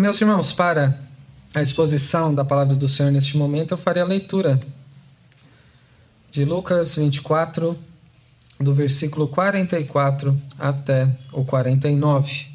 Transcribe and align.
Meus 0.00 0.20
irmãos, 0.20 0.52
para 0.52 0.96
a 1.52 1.60
exposição 1.60 2.32
da 2.32 2.44
palavra 2.44 2.76
do 2.76 2.86
Senhor 2.86 3.10
neste 3.10 3.36
momento, 3.36 3.74
eu 3.74 3.76
farei 3.76 4.00
a 4.00 4.06
leitura 4.06 4.60
de 6.30 6.44
Lucas 6.44 6.94
24, 6.94 7.76
do 8.60 8.72
versículo 8.72 9.26
44 9.26 10.40
até 10.56 11.18
o 11.32 11.44
49. 11.44 12.46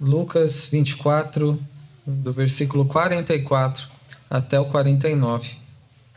Lucas 0.00 0.68
24, 0.68 1.60
do 2.06 2.32
versículo 2.32 2.84
44 2.84 3.88
até 4.30 4.60
o 4.60 4.66
49. 4.66 5.56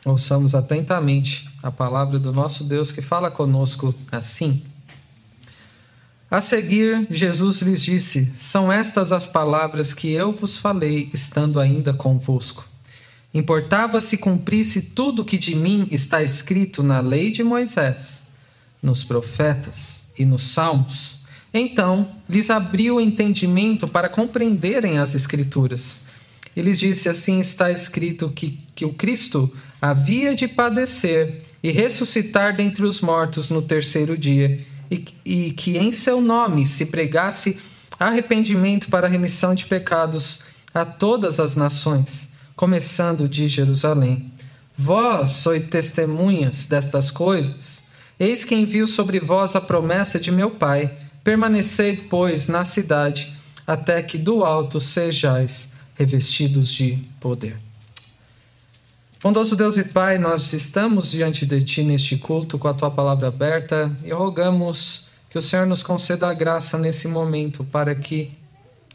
Ouçamos 0.06 0.54
atentamente 0.54 1.50
a 1.64 1.72
palavra 1.72 2.20
do 2.20 2.32
nosso 2.32 2.64
Deus 2.64 2.92
que 2.92 3.02
fala 3.02 3.32
conosco 3.32 3.96
assim. 4.12 4.62
A 6.32 6.40
seguir, 6.40 7.08
Jesus 7.10 7.62
lhes 7.62 7.82
disse: 7.82 8.32
São 8.36 8.72
estas 8.72 9.12
as 9.12 9.26
palavras 9.26 9.96
que 9.96 10.12
eu 10.12 10.32
vos 10.32 10.58
falei, 10.58 11.10
estando 11.12 11.60
ainda 11.60 11.92
convosco. 11.92 12.68
Importava 13.34 14.00
se 14.00 14.18
cumprisse 14.18 14.82
tudo 14.82 15.26
que 15.26 15.38
de 15.38 15.56
mim 15.56 15.88
está 15.90 16.22
escrito 16.22 16.84
na 16.84 17.00
lei 17.00 17.32
de 17.32 17.44
Moisés, 17.44 18.24
nos 18.82 19.04
profetas 19.04 20.04
e 20.18 20.26
nos 20.26 20.44
salmos. 20.44 21.20
Então 21.52 22.08
lhes 22.30 22.52
abriu 22.52 22.98
o 22.98 23.02
entendimento 23.02 23.88
para 23.88 24.08
compreenderem 24.08 25.00
as 25.00 25.16
Escrituras. 25.16 26.02
E 26.56 26.62
lhes 26.62 26.78
disse: 26.78 27.10
Assim 27.10 27.40
está 27.40 27.72
escrito 27.72 28.30
que, 28.30 28.60
que 28.76 28.86
o 28.86 28.94
Cristo 28.94 29.52
havia 29.82 30.36
de 30.36 30.48
padecer 30.48 31.44
e 31.64 31.72
ressuscitar 31.72 32.56
dentre 32.56 32.86
os 32.86 33.02
mortos 33.02 33.50
no 33.50 33.64
terceiro 33.64 34.16
dia 34.16 34.60
e, 34.90 35.06
e 35.26 35.52
que 35.52 35.78
em 35.78 35.92
seu 35.92 36.22
nome 36.22 36.66
se 36.66 36.88
pregasse 36.88 37.60
arrependimento 38.00 38.88
para 38.90 39.08
remissão 39.08 39.54
de 39.54 39.66
pecados 39.66 40.40
a 40.74 40.86
todas 40.86 41.40
as 41.40 41.56
nações, 41.56 42.30
começando 42.56 43.28
de 43.28 43.48
Jerusalém. 43.48 44.32
Vós 44.76 45.30
sois 45.30 45.68
testemunhas 45.68 46.66
destas 46.66 47.12
coisas. 47.12 47.84
Eis 48.20 48.44
que 48.44 48.56
envio 48.56 48.88
sobre 48.88 49.20
vós 49.20 49.56
a 49.56 49.62
promessa 49.62 50.20
de 50.20 50.32
meu 50.32 50.52
Pai. 50.52 50.92
Permanecei, 51.24 51.98
pois, 52.10 52.48
na 52.48 52.64
cidade, 52.64 53.34
até 53.68 54.02
que 54.02 54.18
do 54.18 54.44
alto 54.44 54.80
sejais 54.80 55.70
revestidos 55.96 56.74
de 56.74 56.98
poder. 57.20 57.69
Bondoso 59.22 59.54
Deus 59.54 59.76
e 59.76 59.84
Pai, 59.84 60.18
nós 60.18 60.54
estamos 60.54 61.12
diante 61.12 61.46
de 61.46 61.62
Ti 61.62 61.84
neste 61.84 62.16
culto 62.16 62.58
com 62.58 62.70
a 62.70 62.74
Tua 62.74 62.90
palavra 62.90 63.28
aberta 63.28 63.94
e 64.02 64.14
rogamos 64.14 65.10
que 65.30 65.38
o 65.38 65.42
Senhor 65.42 65.68
nos 65.68 65.84
conceda 65.84 66.30
a 66.30 66.34
graça 66.34 66.78
nesse 66.78 67.06
momento 67.06 67.66
para 67.66 67.94
que 67.94 68.32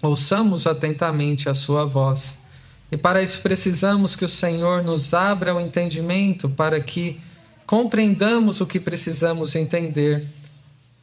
ouçamos 0.02 0.66
atentamente 0.66 1.46
a 1.46 1.54
Sua 1.54 1.84
voz. 1.84 2.38
E 2.90 2.96
para 2.96 3.22
isso 3.22 3.42
precisamos 3.42 4.16
que 4.16 4.24
o 4.24 4.28
Senhor 4.28 4.82
nos 4.82 5.12
abra 5.12 5.54
o 5.54 5.60
entendimento 5.60 6.48
para 6.48 6.80
que 6.80 7.20
compreendamos 7.66 8.62
o 8.62 8.66
que 8.66 8.80
precisamos 8.80 9.54
entender 9.54 10.26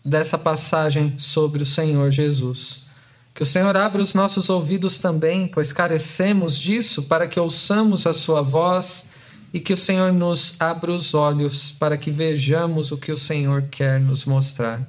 dessa 0.04 0.36
passagem 0.36 1.14
sobre 1.20 1.62
o 1.62 1.66
Senhor 1.66 2.10
Jesus. 2.10 2.88
Que 3.36 3.44
o 3.44 3.46
Senhor 3.46 3.78
abra 3.78 4.02
os 4.02 4.16
nossos 4.16 4.50
ouvidos 4.50 4.98
também, 4.98 5.48
pois 5.48 5.72
carecemos 5.72 6.58
disso, 6.58 7.04
para 7.04 7.28
que 7.28 7.40
ouçamos 7.40 8.08
a 8.08 8.16
Sua 8.16 8.42
voz 8.42 9.11
e 9.54 9.60
que 9.60 9.74
o 9.74 9.78
Senhor 9.78 10.14
nos 10.14 10.56
abra 10.60 10.92
os 10.92 11.14
olhos 11.14 11.76
para 11.78 11.98
que 11.98 12.10
vejamos 12.10 12.92
o 12.92 12.98
que 12.98 13.12
o 13.12 13.18
Senhor 13.18 13.64
quer 13.70 14.00
nos 14.00 14.26
mostrar. 14.26 14.82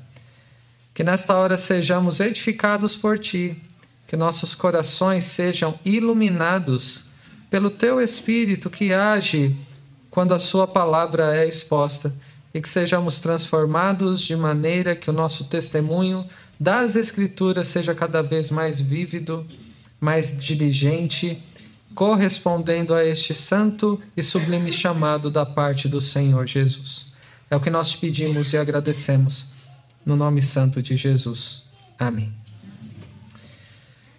Que 0.95 1.03
nesta 1.03 1.35
hora 1.35 1.57
sejamos 1.57 2.21
edificados 2.21 2.95
por 2.95 3.19
Ti, 3.19 3.57
que 4.07 4.17
nossos 4.17 4.55
corações 4.55 5.25
sejam 5.25 5.75
iluminados 5.85 7.05
pelo 7.51 7.71
Teu 7.71 8.01
Espírito 8.01 8.71
que 8.71 8.93
age 8.93 9.57
quando 10.11 10.35
a 10.35 10.39
Sua 10.39 10.67
palavra 10.67 11.37
é 11.37 11.49
exposta 11.49 12.15
e 12.55 12.61
que 12.61 12.69
sejamos 12.69 13.21
transformados 13.21 14.21
de 14.21 14.37
maneira 14.37 14.95
que 14.95 15.09
o 15.09 15.13
nosso 15.13 15.45
testemunho 15.45 16.25
das 16.61 16.95
Escrituras 16.95 17.67
seja 17.67 17.95
cada 17.95 18.23
vez 18.23 18.51
mais 18.51 18.81
vívido, 18.81 19.47
mais 19.99 20.39
diligente 20.39 21.43
correspondendo 21.95 22.95
a 22.95 23.05
este 23.05 23.35
santo 23.35 24.01
e 24.17 24.23
sublime 24.23 24.73
chamado 24.73 25.31
da 25.31 25.45
parte 25.45 25.89
do 25.89 26.01
Senhor 26.01 26.47
Jesus. 26.47 27.13
É 27.51 27.57
o 27.57 27.61
que 27.61 27.71
nós 27.71 27.91
te 27.91 27.99
pedimos 27.99 28.53
e 28.53 28.57
agradecemos, 28.57 29.47
no 30.05 30.17
nome 30.17 30.41
santo 30.41 30.83
de 30.83 30.97
Jesus. 30.97 31.65
Amém. 31.99 32.33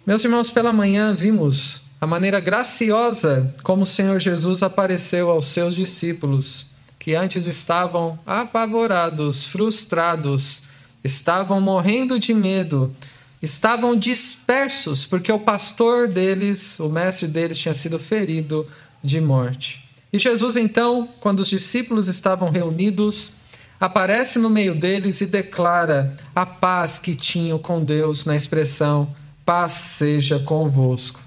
Meus 0.06 0.22
irmãos, 0.22 0.50
pela 0.50 0.72
manhã 0.72 1.14
vimos 1.14 1.82
a 2.00 2.06
maneira 2.06 2.38
graciosa 2.38 3.54
como 3.62 3.82
o 3.82 3.86
Senhor 3.86 4.20
Jesus 4.20 4.62
apareceu 4.62 5.30
aos 5.30 5.46
seus 5.46 5.74
discípulos, 5.74 6.66
que 6.98 7.14
antes 7.14 7.46
estavam 7.46 8.18
apavorados, 8.26 9.44
frustrados, 9.44 10.62
estavam 11.02 11.60
morrendo 11.60 12.18
de 12.18 12.32
medo 12.32 12.94
estavam 13.44 13.96
dispersos, 13.96 15.06
porque 15.06 15.30
o 15.30 15.38
pastor 15.38 16.08
deles, 16.08 16.78
o 16.80 16.88
mestre 16.88 17.28
deles, 17.28 17.58
tinha 17.58 17.74
sido 17.74 17.98
ferido 17.98 18.66
de 19.02 19.20
morte. 19.20 19.88
E 20.12 20.18
Jesus, 20.18 20.56
então, 20.56 21.08
quando 21.20 21.40
os 21.40 21.48
discípulos 21.48 22.08
estavam 22.08 22.50
reunidos, 22.50 23.34
aparece 23.80 24.38
no 24.38 24.48
meio 24.48 24.74
deles 24.74 25.20
e 25.20 25.26
declara 25.26 26.14
a 26.34 26.46
paz 26.46 26.98
que 26.98 27.14
tinham 27.14 27.58
com 27.58 27.84
Deus 27.84 28.24
na 28.24 28.36
expressão: 28.36 29.14
paz 29.44 29.72
seja 29.72 30.38
convosco. 30.38 31.20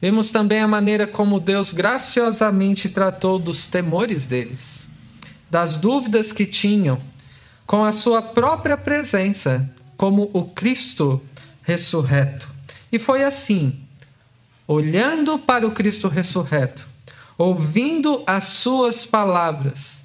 Vemos 0.00 0.30
também 0.30 0.60
a 0.60 0.68
maneira 0.68 1.06
como 1.06 1.40
Deus 1.40 1.72
graciosamente 1.72 2.88
tratou 2.88 3.38
dos 3.38 3.66
temores 3.66 4.26
deles, 4.26 4.88
das 5.50 5.78
dúvidas 5.78 6.32
que 6.32 6.44
tinham, 6.44 6.98
com 7.66 7.84
a 7.84 7.92
sua 7.92 8.20
própria 8.20 8.76
presença, 8.76 9.72
como 9.96 10.30
o 10.32 10.44
Cristo 10.44 11.22
ressurreto. 11.64 12.48
E 12.92 12.98
foi 12.98 13.24
assim, 13.24 13.80
olhando 14.68 15.38
para 15.38 15.66
o 15.66 15.72
Cristo 15.72 16.06
ressurreto, 16.06 16.86
ouvindo 17.36 18.22
as 18.26 18.44
suas 18.44 19.04
palavras, 19.04 20.04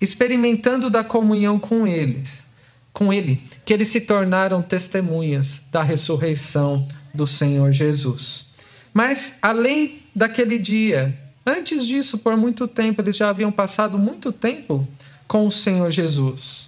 experimentando 0.00 0.88
da 0.88 1.02
comunhão 1.02 1.58
com 1.58 1.86
eles, 1.86 2.44
com 2.92 3.12
ele, 3.12 3.42
que 3.64 3.72
eles 3.72 3.88
se 3.88 4.02
tornaram 4.02 4.62
testemunhas 4.62 5.62
da 5.72 5.82
ressurreição 5.82 6.86
do 7.12 7.26
Senhor 7.26 7.72
Jesus. 7.72 8.46
Mas 8.94 9.38
além 9.42 10.02
daquele 10.14 10.58
dia, 10.58 11.18
antes 11.44 11.86
disso, 11.86 12.18
por 12.18 12.36
muito 12.36 12.68
tempo, 12.68 13.02
eles 13.02 13.16
já 13.16 13.30
haviam 13.30 13.50
passado 13.50 13.98
muito 13.98 14.32
tempo 14.32 14.86
com 15.26 15.46
o 15.46 15.50
Senhor 15.50 15.90
Jesus. 15.90 16.65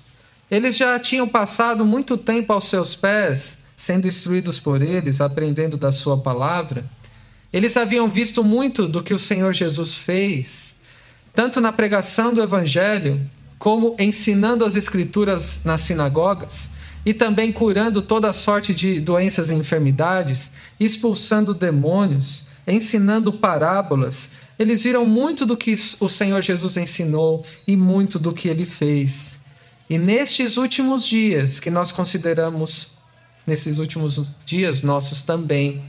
Eles 0.50 0.76
já 0.76 0.98
tinham 0.98 1.28
passado 1.28 1.84
muito 1.84 2.16
tempo 2.16 2.52
aos 2.52 2.64
seus 2.64 2.96
pés, 2.96 3.64
sendo 3.76 4.08
instruídos 4.08 4.58
por 4.58 4.80
eles, 4.80 5.20
aprendendo 5.20 5.76
da 5.76 5.92
sua 5.92 6.16
palavra. 6.16 6.84
Eles 7.52 7.76
haviam 7.76 8.08
visto 8.08 8.42
muito 8.42 8.88
do 8.88 9.02
que 9.02 9.12
o 9.12 9.18
Senhor 9.18 9.52
Jesus 9.52 9.94
fez, 9.94 10.80
tanto 11.34 11.60
na 11.60 11.70
pregação 11.70 12.32
do 12.32 12.42
evangelho, 12.42 13.20
como 13.58 13.94
ensinando 13.98 14.64
as 14.64 14.74
escrituras 14.74 15.60
nas 15.64 15.82
sinagogas, 15.82 16.70
e 17.04 17.12
também 17.12 17.52
curando 17.52 18.00
toda 18.00 18.32
sorte 18.32 18.74
de 18.74 19.00
doenças 19.00 19.50
e 19.50 19.54
enfermidades, 19.54 20.52
expulsando 20.80 21.54
demônios, 21.54 22.44
ensinando 22.66 23.32
parábolas. 23.32 24.30
Eles 24.58 24.82
viram 24.82 25.04
muito 25.04 25.46
do 25.46 25.56
que 25.56 25.74
o 26.00 26.08
Senhor 26.08 26.42
Jesus 26.42 26.76
ensinou 26.76 27.44
e 27.66 27.76
muito 27.76 28.18
do 28.18 28.32
que 28.32 28.48
ele 28.48 28.66
fez. 28.66 29.44
E 29.88 29.96
nestes 29.96 30.56
últimos 30.56 31.06
dias, 31.06 31.58
que 31.58 31.70
nós 31.70 31.90
consideramos 31.90 32.88
nesses 33.46 33.78
últimos 33.78 34.30
dias 34.44 34.82
nossos 34.82 35.22
também, 35.22 35.82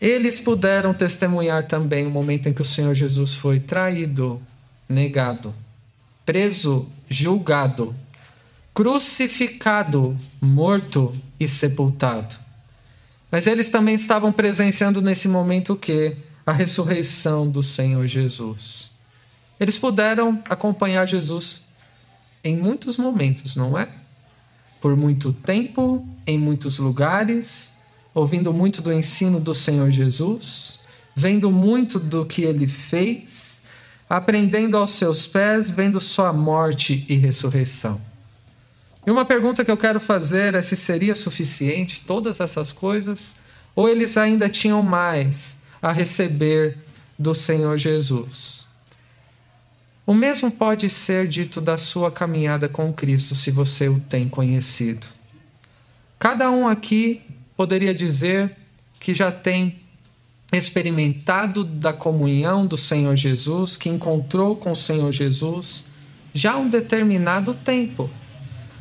eles 0.00 0.38
puderam 0.38 0.92
testemunhar 0.92 1.66
também 1.66 2.06
o 2.06 2.10
momento 2.10 2.48
em 2.48 2.52
que 2.52 2.62
o 2.62 2.64
Senhor 2.64 2.94
Jesus 2.94 3.34
foi 3.34 3.58
traído, 3.58 4.40
negado, 4.88 5.54
preso, 6.26 6.88
julgado, 7.08 7.94
crucificado, 8.74 10.16
morto 10.40 11.14
e 11.38 11.48
sepultado. 11.48 12.36
Mas 13.30 13.46
eles 13.46 13.70
também 13.70 13.94
estavam 13.94 14.32
presenciando 14.32 15.00
nesse 15.00 15.28
momento 15.28 15.74
o 15.74 15.76
que? 15.76 16.16
A 16.44 16.52
ressurreição 16.52 17.48
do 17.50 17.62
Senhor 17.62 18.06
Jesus. 18.06 18.90
Eles 19.58 19.78
puderam 19.78 20.42
acompanhar 20.48 21.06
Jesus 21.06 21.62
em 22.42 22.56
muitos 22.56 22.96
momentos, 22.96 23.56
não 23.56 23.78
é? 23.78 23.88
Por 24.80 24.96
muito 24.96 25.32
tempo, 25.32 26.06
em 26.26 26.38
muitos 26.38 26.78
lugares, 26.78 27.72
ouvindo 28.14 28.52
muito 28.52 28.80
do 28.80 28.92
ensino 28.92 29.38
do 29.38 29.54
Senhor 29.54 29.90
Jesus, 29.90 30.80
vendo 31.14 31.50
muito 31.50 31.98
do 31.98 32.24
que 32.24 32.42
ele 32.42 32.66
fez, 32.66 33.64
aprendendo 34.08 34.76
aos 34.76 34.92
seus 34.92 35.26
pés, 35.26 35.68
vendo 35.68 36.00
sua 36.00 36.32
morte 36.32 37.04
e 37.08 37.16
ressurreição. 37.16 38.00
E 39.06 39.10
uma 39.10 39.24
pergunta 39.24 39.64
que 39.64 39.70
eu 39.70 39.76
quero 39.76 40.00
fazer 40.00 40.54
é 40.54 40.62
se 40.62 40.76
seria 40.76 41.14
suficiente 41.14 42.02
todas 42.06 42.40
essas 42.40 42.72
coisas 42.72 43.36
ou 43.74 43.88
eles 43.88 44.16
ainda 44.16 44.48
tinham 44.48 44.82
mais 44.82 45.58
a 45.80 45.92
receber 45.92 46.78
do 47.18 47.34
Senhor 47.34 47.78
Jesus. 47.78 48.59
O 50.10 50.12
mesmo 50.12 50.50
pode 50.50 50.88
ser 50.88 51.28
dito 51.28 51.60
da 51.60 51.76
sua 51.76 52.10
caminhada 52.10 52.68
com 52.68 52.92
Cristo, 52.92 53.32
se 53.32 53.52
você 53.52 53.88
o 53.88 54.00
tem 54.00 54.28
conhecido. 54.28 55.06
Cada 56.18 56.50
um 56.50 56.66
aqui 56.66 57.22
poderia 57.56 57.94
dizer 57.94 58.50
que 58.98 59.14
já 59.14 59.30
tem 59.30 59.78
experimentado 60.52 61.62
da 61.62 61.92
comunhão 61.92 62.66
do 62.66 62.76
Senhor 62.76 63.14
Jesus, 63.14 63.76
que 63.76 63.88
encontrou 63.88 64.56
com 64.56 64.72
o 64.72 64.76
Senhor 64.76 65.12
Jesus 65.12 65.84
já 66.34 66.56
um 66.56 66.68
determinado 66.68 67.54
tempo. 67.54 68.10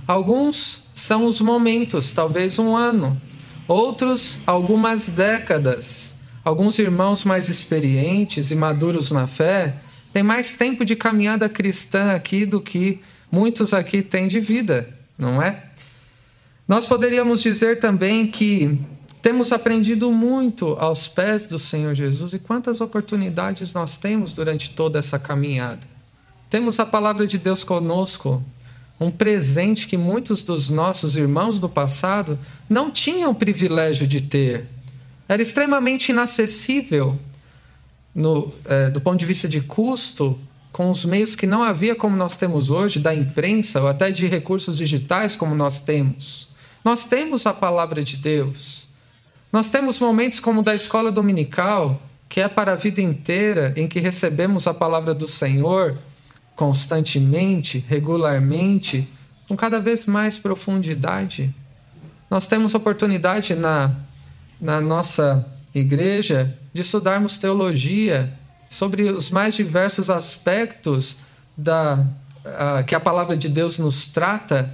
Alguns 0.08 0.90
são 0.96 1.28
os 1.28 1.40
momentos, 1.40 2.12
talvez 2.12 2.58
um 2.58 2.76
ano, 2.76 3.22
outros 3.68 4.40
algumas 4.48 5.10
décadas. 5.10 6.16
Alguns 6.44 6.80
irmãos 6.80 7.24
mais 7.24 7.50
experientes 7.50 8.50
e 8.50 8.56
maduros 8.56 9.12
na 9.12 9.28
fé 9.28 9.76
têm 10.12 10.24
mais 10.24 10.56
tempo 10.56 10.84
de 10.84 10.96
caminhada 10.96 11.48
cristã 11.48 12.14
aqui 12.14 12.46
do 12.46 12.60
que 12.60 13.02
muitos 13.32 13.74
aqui 13.74 14.02
têm 14.02 14.28
de 14.28 14.40
vida, 14.40 14.88
não 15.18 15.42
é? 15.42 15.64
Nós 16.68 16.86
poderíamos 16.86 17.42
dizer 17.42 17.80
também 17.80 18.28
que 18.28 18.80
temos 19.22 19.52
aprendido 19.52 20.12
muito 20.12 20.78
aos 20.80 21.08
pés 21.08 21.46
do 21.46 21.60
Senhor 21.60 21.94
Jesus 21.94 22.34
e 22.34 22.40
quantas 22.40 22.80
oportunidades 22.80 23.74
nós 23.74 23.98
temos 23.98 24.32
durante 24.32 24.70
toda 24.70 25.00
essa 25.00 25.20
caminhada. 25.20 25.86
Temos 26.50 26.80
a 26.80 26.86
palavra 26.86 27.28
de 27.28 27.38
Deus 27.38 27.64
conosco, 27.64 28.44
um 29.00 29.12
presente 29.12 29.88
que 29.88 29.98
muitos 29.98 30.42
dos 30.42 30.70
nossos 30.70 31.16
irmãos 31.16 31.60
do 31.60 31.70
passado 31.70 32.40
não 32.70 32.90
tinham 32.90 33.32
o 33.32 33.36
privilégio 33.36 34.08
de 34.08 34.22
ter. 34.22 34.66
Era 35.28 35.42
extremamente 35.42 36.10
inacessível 36.10 37.20
no, 38.20 38.52
é, 38.66 38.90
do 38.90 39.00
ponto 39.00 39.18
de 39.18 39.26
vista 39.26 39.48
de 39.48 39.62
custo, 39.62 40.38
com 40.74 40.92
os 40.92 41.06
meios 41.06 41.38
que 41.38 41.48
não 41.48 41.64
havia 41.64 41.96
como 41.96 42.18
nós 42.18 42.36
temos 42.36 42.70
hoje, 42.70 43.00
da 43.00 43.16
imprensa 43.16 43.82
ou 43.82 43.88
até 43.88 44.12
de 44.12 44.28
recursos 44.28 44.78
digitais 44.78 45.38
como 45.38 45.56
nós 45.56 45.80
temos. 45.80 46.50
Nós 46.84 47.06
temos 47.06 47.46
a 47.46 47.54
palavra 47.54 48.04
de 48.04 48.18
Deus. 48.18 48.90
Nós 49.54 49.70
temos 49.70 50.00
momentos 50.00 50.40
como 50.40 50.60
o 50.60 50.64
da 50.64 50.76
escola 50.76 51.12
dominical, 51.12 52.02
que 52.28 52.42
é 52.42 52.50
para 52.50 52.74
a 52.74 52.76
vida 52.76 53.02
inteira, 53.02 53.74
em 53.78 53.88
que 53.88 54.02
recebemos 54.02 54.68
a 54.68 54.74
palavra 54.74 55.14
do 55.14 55.28
Senhor 55.28 55.98
constantemente, 56.58 57.84
regularmente, 57.88 59.08
com 59.48 59.56
cada 59.56 59.80
vez 59.80 60.06
mais 60.06 60.38
profundidade. 60.38 61.56
Nós 62.30 62.48
temos 62.48 62.76
oportunidade 62.76 63.56
na, 63.56 63.96
na 64.60 64.82
nossa 64.82 65.58
igreja 65.74 66.58
de 66.74 66.82
estudarmos 66.82 67.38
teologia 67.38 68.32
sobre 68.70 69.04
os 69.04 69.30
mais 69.30 69.56
diversos 69.56 70.10
aspectos 70.10 71.18
da, 71.58 72.06
que 72.86 72.96
a 72.96 73.00
palavra 73.00 73.36
de 73.36 73.50
Deus 73.50 73.78
nos 73.78 74.08
trata, 74.08 74.72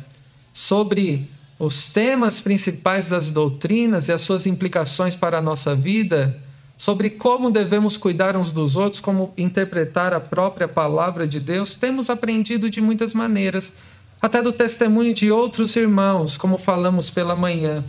sobre 0.54 1.30
os 1.58 1.88
temas 1.88 2.42
principais 2.42 3.08
das 3.08 3.32
doutrinas 3.32 4.08
e 4.08 4.12
as 4.12 4.22
suas 4.22 4.46
implicações 4.46 5.16
para 5.16 5.38
a 5.38 5.42
nossa 5.42 5.74
vida, 5.76 6.38
sobre 6.78 7.10
como 7.10 7.50
devemos 7.50 7.96
cuidar 7.96 8.36
uns 8.36 8.52
dos 8.52 8.76
outros, 8.76 9.00
como 9.00 9.34
interpretar 9.38 10.14
a 10.14 10.20
própria 10.20 10.68
palavra 10.68 11.26
de 11.26 11.40
Deus, 11.40 11.74
temos 11.74 12.10
aprendido 12.10 12.70
de 12.70 12.82
muitas 12.82 13.14
maneiras, 13.14 13.74
até 14.22 14.42
do 14.42 14.52
testemunho 14.52 15.14
de 15.14 15.32
outros 15.32 15.76
irmãos, 15.76 16.36
como 16.36 16.58
falamos 16.58 17.10
pela 17.10 17.36
manhã 17.36 17.84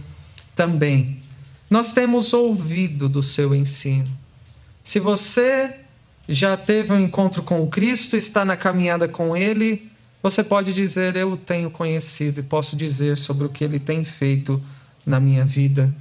também. 0.54 1.25
Nós 1.68 1.92
temos 1.92 2.32
ouvido 2.32 3.08
do 3.08 3.22
seu 3.22 3.54
ensino. 3.54 4.10
Se 4.84 5.00
você 5.00 5.80
já 6.28 6.56
teve 6.56 6.92
um 6.92 7.00
encontro 7.00 7.42
com 7.42 7.66
Cristo, 7.68 8.16
está 8.16 8.44
na 8.44 8.56
caminhada 8.56 9.08
com 9.08 9.36
Ele, 9.36 9.90
você 10.22 10.42
pode 10.42 10.72
dizer: 10.72 11.14
Eu 11.14 11.32
o 11.32 11.36
tenho 11.36 11.70
conhecido 11.70 12.40
e 12.40 12.42
posso 12.42 12.74
dizer 12.76 13.16
sobre 13.16 13.46
o 13.46 13.48
que 13.48 13.62
ele 13.62 13.78
tem 13.78 14.04
feito 14.04 14.60
na 15.04 15.20
minha 15.20 15.44
vida. 15.44 15.94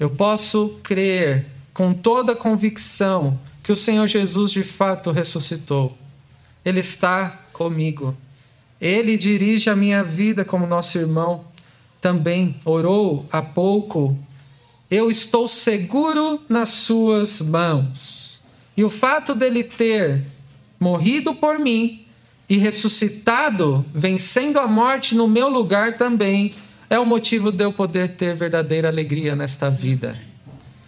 Eu 0.00 0.10
posso 0.10 0.80
crer 0.82 1.46
com 1.72 1.94
toda 1.94 2.32
a 2.32 2.36
convicção 2.36 3.38
que 3.62 3.70
o 3.70 3.76
Senhor 3.76 4.06
Jesus 4.08 4.50
de 4.50 4.64
fato 4.64 5.12
ressuscitou. 5.12 5.96
Ele 6.64 6.80
está 6.80 7.40
comigo. 7.52 8.16
Ele 8.80 9.16
dirige 9.16 9.70
a 9.70 9.76
minha 9.76 10.02
vida, 10.02 10.44
como 10.44 10.66
nosso 10.66 10.98
irmão 10.98 11.44
também 12.00 12.56
orou 12.64 13.26
há 13.30 13.42
pouco. 13.42 14.18
Eu 14.90 15.10
estou 15.10 15.46
seguro 15.46 16.40
nas 16.48 16.70
Suas 16.70 17.40
mãos. 17.40 18.40
E 18.76 18.84
o 18.84 18.88
fato 18.88 19.34
dele 19.34 19.62
ter 19.64 20.24
morrido 20.80 21.34
por 21.34 21.58
mim 21.58 22.06
e 22.48 22.56
ressuscitado, 22.56 23.84
vencendo 23.94 24.58
a 24.58 24.66
morte 24.66 25.14
no 25.14 25.28
meu 25.28 25.48
lugar 25.48 25.98
também, 25.98 26.54
é 26.88 26.98
o 26.98 27.04
motivo 27.04 27.52
de 27.52 27.64
eu 27.64 27.72
poder 27.72 28.16
ter 28.16 28.34
verdadeira 28.34 28.88
alegria 28.88 29.36
nesta 29.36 29.68
vida. 29.68 30.18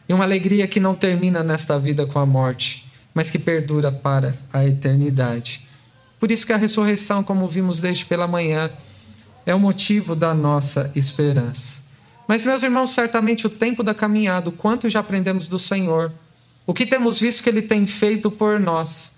E 0.09 0.15
uma 0.15 0.25
alegria 0.25 0.67
que 0.67 0.81
não 0.81 0.95
termina 0.95 1.43
nesta 1.43 1.79
vida 1.79 2.07
com 2.07 2.19
a 2.19 2.25
morte, 2.25 2.87
mas 3.13 3.31
que 3.31 3.39
perdura 3.39 3.93
para 3.93 4.35
a 4.53 4.65
eternidade. 4.65 5.67
Por 6.19 6.31
isso 6.31 6.47
que 6.47 6.53
a 6.53 6.57
ressurreição, 6.57 7.23
como 7.23 7.47
vimos 7.47 7.81
desde 7.81 8.07
pela 8.07 8.27
manhã, 8.27 8.71
é 9.45 9.55
o 9.55 9.61
motivo 9.61 10.15
da 10.15 10.33
nossa 10.33 10.91
esperança. 10.97 11.80
Mas, 12.31 12.45
meus 12.45 12.63
irmãos, 12.63 12.91
certamente 12.91 13.45
o 13.45 13.51
tempo 13.51 13.83
da 13.83 13.93
caminhada, 13.93 14.51
o 14.51 14.53
quanto 14.53 14.89
já 14.89 15.01
aprendemos 15.01 15.49
do 15.49 15.59
Senhor, 15.59 16.13
o 16.65 16.73
que 16.73 16.87
temos 16.87 17.19
visto 17.19 17.43
que 17.43 17.49
Ele 17.49 17.61
tem 17.61 17.89
feito 17.89 18.31
por 18.31 18.61
nós, 18.61 19.17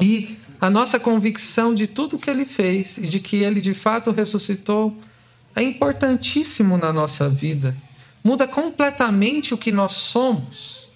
e 0.00 0.38
a 0.60 0.70
nossa 0.70 1.00
convicção 1.00 1.74
de 1.74 1.88
tudo 1.88 2.20
que 2.20 2.30
ele 2.30 2.46
fez 2.46 2.98
e 2.98 3.08
de 3.08 3.18
que 3.18 3.38
ele 3.38 3.60
de 3.60 3.74
fato 3.74 4.12
ressuscitou 4.12 4.96
é 5.56 5.62
importantíssimo 5.64 6.78
na 6.78 6.92
nossa 6.92 7.28
vida. 7.28 7.76
Muda 8.22 8.46
completamente 8.46 9.52
o 9.52 9.58
que 9.58 9.72
nós 9.72 9.90
somos 9.90 10.88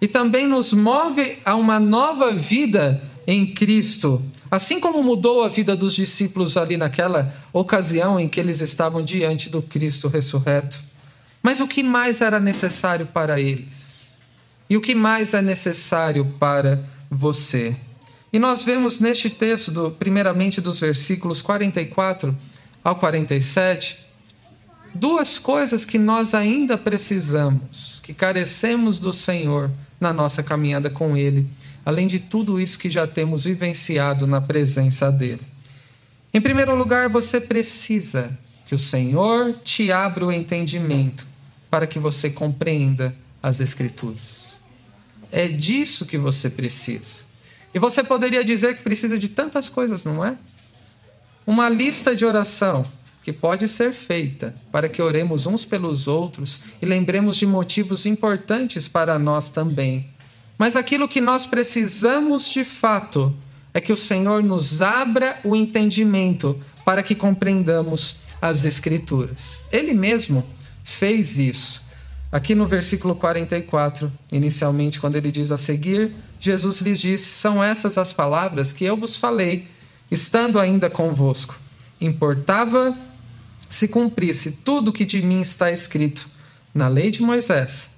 e 0.00 0.06
também 0.06 0.46
nos 0.46 0.72
move 0.72 1.38
a 1.44 1.56
uma 1.56 1.80
nova 1.80 2.32
vida 2.32 3.02
em 3.26 3.44
Cristo. 3.52 4.22
Assim 4.54 4.78
como 4.78 5.02
mudou 5.02 5.42
a 5.42 5.48
vida 5.48 5.74
dos 5.74 5.94
discípulos 5.94 6.56
ali 6.56 6.76
naquela 6.76 7.34
ocasião 7.52 8.20
em 8.20 8.28
que 8.28 8.38
eles 8.38 8.60
estavam 8.60 9.02
diante 9.02 9.50
do 9.50 9.60
Cristo 9.60 10.06
ressurreto. 10.06 10.80
Mas 11.42 11.58
o 11.58 11.66
que 11.66 11.82
mais 11.82 12.20
era 12.20 12.38
necessário 12.38 13.04
para 13.04 13.40
eles? 13.40 14.16
E 14.70 14.76
o 14.76 14.80
que 14.80 14.94
mais 14.94 15.34
é 15.34 15.42
necessário 15.42 16.24
para 16.38 16.84
você? 17.10 17.74
E 18.32 18.38
nós 18.38 18.62
vemos 18.62 19.00
neste 19.00 19.28
texto, 19.28 19.72
do, 19.72 19.90
primeiramente 19.90 20.60
dos 20.60 20.78
versículos 20.78 21.42
44 21.42 22.38
ao 22.84 22.94
47, 22.94 24.06
duas 24.94 25.36
coisas 25.36 25.84
que 25.84 25.98
nós 25.98 26.32
ainda 26.32 26.78
precisamos, 26.78 27.98
que 28.04 28.14
carecemos 28.14 29.00
do 29.00 29.12
Senhor 29.12 29.68
na 30.00 30.12
nossa 30.12 30.44
caminhada 30.44 30.88
com 30.88 31.16
Ele, 31.16 31.44
além 31.84 32.06
de 32.06 32.18
tudo 32.18 32.60
isso 32.60 32.78
que 32.78 32.90
já 32.90 33.06
temos 33.06 33.44
vivenciado 33.44 34.26
na 34.26 34.40
presença 34.40 35.10
dEle. 35.10 35.40
Em 36.32 36.40
primeiro 36.40 36.74
lugar, 36.74 37.08
você 37.08 37.40
precisa 37.40 38.36
que 38.66 38.74
o 38.74 38.78
Senhor 38.78 39.54
te 39.62 39.92
abra 39.92 40.26
o 40.26 40.32
entendimento 40.32 41.26
para 41.70 41.86
que 41.86 41.98
você 41.98 42.30
compreenda 42.30 43.14
as 43.42 43.60
Escrituras. 43.60 44.58
É 45.30 45.46
disso 45.48 46.06
que 46.06 46.16
você 46.16 46.48
precisa. 46.48 47.22
E 47.74 47.78
você 47.78 48.02
poderia 48.02 48.44
dizer 48.44 48.76
que 48.76 48.82
precisa 48.82 49.18
de 49.18 49.28
tantas 49.28 49.68
coisas, 49.68 50.04
não 50.04 50.24
é? 50.24 50.36
Uma 51.46 51.68
lista 51.68 52.14
de 52.14 52.24
oração 52.24 52.86
que 53.22 53.32
pode 53.32 53.66
ser 53.68 53.92
feita 53.92 54.54
para 54.70 54.88
que 54.88 55.02
oremos 55.02 55.46
uns 55.46 55.64
pelos 55.64 56.06
outros 56.06 56.60
e 56.80 56.86
lembremos 56.86 57.36
de 57.36 57.46
motivos 57.46 58.06
importantes 58.06 58.86
para 58.86 59.18
nós 59.18 59.50
também. 59.50 60.13
Mas 60.56 60.76
aquilo 60.76 61.08
que 61.08 61.20
nós 61.20 61.46
precisamos 61.46 62.48
de 62.48 62.64
fato 62.64 63.34
é 63.72 63.80
que 63.80 63.92
o 63.92 63.96
Senhor 63.96 64.42
nos 64.42 64.80
abra 64.80 65.38
o 65.42 65.56
entendimento 65.56 66.60
para 66.84 67.02
que 67.02 67.14
compreendamos 67.14 68.16
as 68.40 68.64
Escrituras. 68.64 69.64
Ele 69.72 69.92
mesmo 69.92 70.44
fez 70.84 71.38
isso. 71.38 71.82
Aqui 72.30 72.54
no 72.54 72.66
versículo 72.66 73.14
44, 73.14 74.12
inicialmente, 74.30 75.00
quando 75.00 75.16
ele 75.16 75.30
diz 75.30 75.50
a 75.50 75.58
seguir, 75.58 76.12
Jesus 76.38 76.80
lhes 76.80 77.00
disse: 77.00 77.26
São 77.26 77.62
essas 77.62 77.96
as 77.96 78.12
palavras 78.12 78.72
que 78.72 78.84
eu 78.84 78.96
vos 78.96 79.16
falei, 79.16 79.68
estando 80.10 80.58
ainda 80.58 80.90
convosco. 80.90 81.56
Importava 82.00 82.96
se 83.74 83.88
cumprisse 83.88 84.52
tudo 84.64 84.88
o 84.88 84.92
que 84.92 85.04
de 85.04 85.20
mim 85.22 85.40
está 85.40 85.70
escrito 85.70 86.28
na 86.72 86.88
lei 86.88 87.10
de 87.10 87.22
Moisés, 87.22 87.90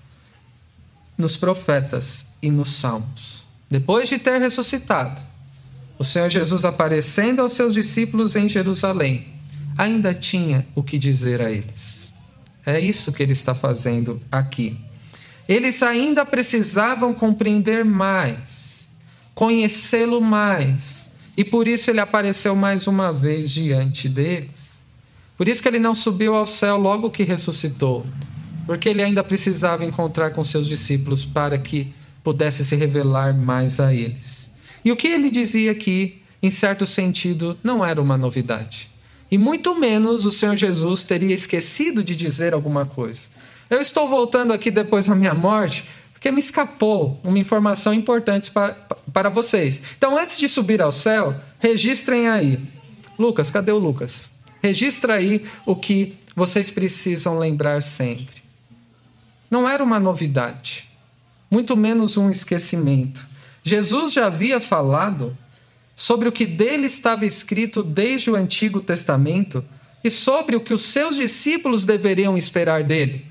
nos 1.17 1.37
profetas 1.37 2.27
e 2.43 2.51
nos 2.51 2.69
salmos. 2.73 3.45
Depois 3.71 4.09
de 4.09 4.19
ter 4.19 4.39
ressuscitado, 4.39 5.21
o 5.99 6.05
Senhor 6.05 6.29
Jesus 6.29 6.65
aparecendo 6.65 7.41
aos 7.41 7.53
seus 7.53 7.75
discípulos 7.75 8.37
em 8.37 8.49
Jerusalém, 8.49 9.35
ainda 9.77 10.15
tinha 10.15 10.67
o 10.75 10.83
que 10.83 10.99
dizer 10.99 11.41
a 11.41 11.51
eles. 11.51 12.15
É 12.65 12.81
isso 12.81 13.13
que 13.13 13.23
ele 13.23 13.33
está 13.33 13.55
fazendo 13.55 14.21
aqui. 14.31 14.77
Eles 15.49 15.83
ainda 15.83 16.27
precisavam 16.27 17.15
compreender 17.15 17.85
mais, 17.85 18.89
conhecê-lo 19.35 20.21
mais. 20.21 21.09
E 21.37 21.45
por 21.45 21.69
isso 21.69 21.91
ele 21.91 22.01
apareceu 22.01 22.57
mais 22.57 22.87
uma 22.87 23.13
vez 23.13 23.51
diante 23.51 24.09
deles. 24.09 24.77
Por 25.37 25.47
isso 25.47 25.63
que 25.63 25.69
ele 25.69 25.79
não 25.79 25.95
subiu 25.95 26.35
ao 26.35 26.47
céu 26.47 26.77
logo 26.77 27.11
que 27.11 27.23
ressuscitou, 27.23 28.07
porque 28.67 28.89
ele 28.89 29.03
ainda 29.03 29.23
precisava 29.23 29.85
encontrar 29.85 30.31
com 30.31 30.43
seus 30.43 30.67
discípulos 30.67 31.25
para 31.25 31.57
que 31.57 31.93
pudesse 32.23 32.65
se 32.65 32.75
revelar 32.75 33.33
mais 33.33 33.79
a 33.79 33.95
eles. 33.95 34.53
E 34.85 34.91
o 34.91 34.97
que 34.97 35.07
ele 35.07 35.31
dizia 35.31 35.73
aqui, 35.73 36.23
em 36.43 36.51
certo 36.51 36.85
sentido, 36.85 37.57
não 37.63 37.85
era 37.85 38.03
uma 38.03 38.19
novidade. 38.19 38.91
E 39.31 39.39
muito 39.39 39.75
menos 39.75 40.25
o 40.25 40.31
Senhor 40.31 40.57
Jesus 40.57 41.03
teria 41.03 41.35
esquecido 41.35 42.03
de 42.03 42.15
dizer 42.15 42.53
alguma 42.55 42.85
coisa. 42.85 43.21
Eu 43.69 43.81
estou 43.81 44.09
voltando 44.09 44.53
aqui 44.53 44.71
depois 44.71 45.07
da 45.07 45.15
minha 45.15 45.35
morte, 45.35 45.85
porque 46.13 46.31
me 46.31 46.39
escapou 46.39 47.21
uma 47.25 47.39
informação 47.39 47.93
importante 47.93 48.51
para, 48.51 48.73
para 49.13 49.29
vocês. 49.29 49.81
Então, 49.99 50.17
antes 50.17 50.39
de 50.39 50.49
subir 50.49 50.81
ao 50.81 50.93
céu, 50.93 51.35
registrem 51.59 52.29
aí. 52.29 52.59
Lucas, 53.19 53.51
cadê 53.51 53.73
o 53.73 53.79
Lucas? 53.79 54.31
Registra 54.63 55.15
aí 55.15 55.45
o 55.65 55.75
que 55.75 56.15
vocês 56.35 56.71
precisam 56.71 57.39
lembrar 57.39 57.83
sempre. 57.83 58.36
Não 59.51 59.69
era 59.69 59.83
uma 59.83 60.01
novidade, 60.01 60.89
muito 61.51 61.77
menos 61.77 62.17
um 62.17 62.31
esquecimento. 62.31 63.27
Jesus 63.63 64.13
já 64.13 64.27
havia 64.27 64.61
falado 64.61 65.37
sobre 65.95 66.29
o 66.29 66.33
que 66.33 66.47
dele 66.47 66.87
estava 66.87 67.25
escrito 67.25 67.83
desde 67.83 68.31
o 68.31 68.37
Antigo 68.37 68.81
Testamento 68.81 69.65
e 70.05 70.11
sobre 70.11 70.55
o 70.55 70.61
que 70.61 70.75
os 70.75 70.83
seus 70.83 71.17
discípulos 71.17 71.85
deveriam 71.85 72.37
esperar 72.37 72.85
dele. 72.85 73.25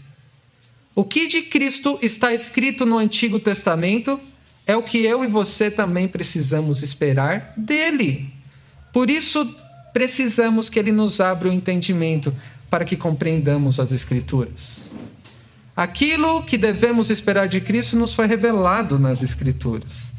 O 0.95 1.03
que 1.03 1.27
de 1.27 1.43
Cristo 1.43 1.99
está 2.01 2.33
escrito 2.33 2.85
no 2.85 2.97
Antigo 2.97 3.39
Testamento 3.39 4.19
é 4.65 4.75
o 4.75 4.83
que 4.83 5.05
eu 5.05 5.23
e 5.23 5.27
você 5.27 5.69
também 5.69 6.07
precisamos 6.07 6.81
esperar 6.81 7.53
dele. 7.55 8.33
Por 8.91 9.09
isso, 9.09 9.45
precisamos 9.93 10.69
que 10.69 10.79
ele 10.79 10.91
nos 10.91 11.19
abra 11.19 11.49
o 11.49 11.53
entendimento 11.53 12.33
para 12.69 12.83
que 12.83 12.97
compreendamos 12.97 13.79
as 13.79 13.91
Escrituras. 13.91 14.89
Aquilo 15.75 16.41
que 16.43 16.57
devemos 16.57 17.09
esperar 17.09 17.49
de 17.49 17.59
Cristo 17.59 17.97
nos 17.97 18.13
foi 18.13 18.27
revelado 18.27 18.97
nas 18.97 19.21
Escrituras. 19.21 20.13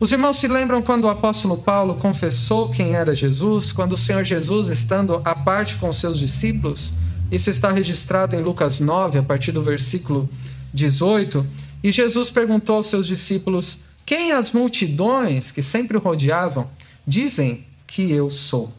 Os 0.00 0.12
irmãos 0.12 0.38
se 0.38 0.48
lembram 0.48 0.80
quando 0.80 1.04
o 1.04 1.10
apóstolo 1.10 1.58
Paulo 1.58 1.96
confessou 1.96 2.70
quem 2.70 2.94
era 2.94 3.14
Jesus, 3.14 3.70
quando 3.70 3.92
o 3.92 3.96
Senhor 3.96 4.24
Jesus, 4.24 4.68
estando 4.68 5.20
à 5.24 5.34
parte 5.34 5.76
com 5.76 5.92
seus 5.92 6.18
discípulos, 6.18 6.92
isso 7.30 7.50
está 7.50 7.70
registrado 7.70 8.34
em 8.34 8.40
Lucas 8.40 8.80
9, 8.80 9.18
a 9.18 9.22
partir 9.22 9.52
do 9.52 9.62
versículo 9.62 10.26
18, 10.72 11.46
e 11.82 11.92
Jesus 11.92 12.30
perguntou 12.30 12.76
aos 12.76 12.86
seus 12.86 13.06
discípulos: 13.06 13.80
Quem 14.06 14.32
as 14.32 14.52
multidões 14.52 15.52
que 15.52 15.60
sempre 15.60 15.98
o 15.98 16.00
rodeavam 16.00 16.70
dizem 17.06 17.66
que 17.86 18.10
eu 18.10 18.30
sou? 18.30 18.72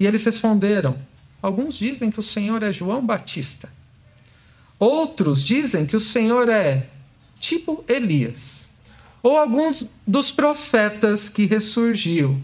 E 0.00 0.06
eles 0.06 0.24
responderam: 0.24 0.96
Alguns 1.40 1.76
dizem 1.76 2.10
que 2.10 2.18
o 2.18 2.22
Senhor 2.22 2.62
é 2.64 2.72
João 2.72 3.06
Batista. 3.06 3.68
Outros 4.78 5.42
dizem 5.42 5.86
que 5.86 5.96
o 5.96 6.00
Senhor 6.00 6.48
é 6.48 6.86
tipo 7.40 7.84
Elias 7.88 8.68
ou 9.22 9.36
alguns 9.36 9.86
dos 10.06 10.30
profetas 10.30 11.28
que 11.28 11.46
ressurgiu. 11.46 12.42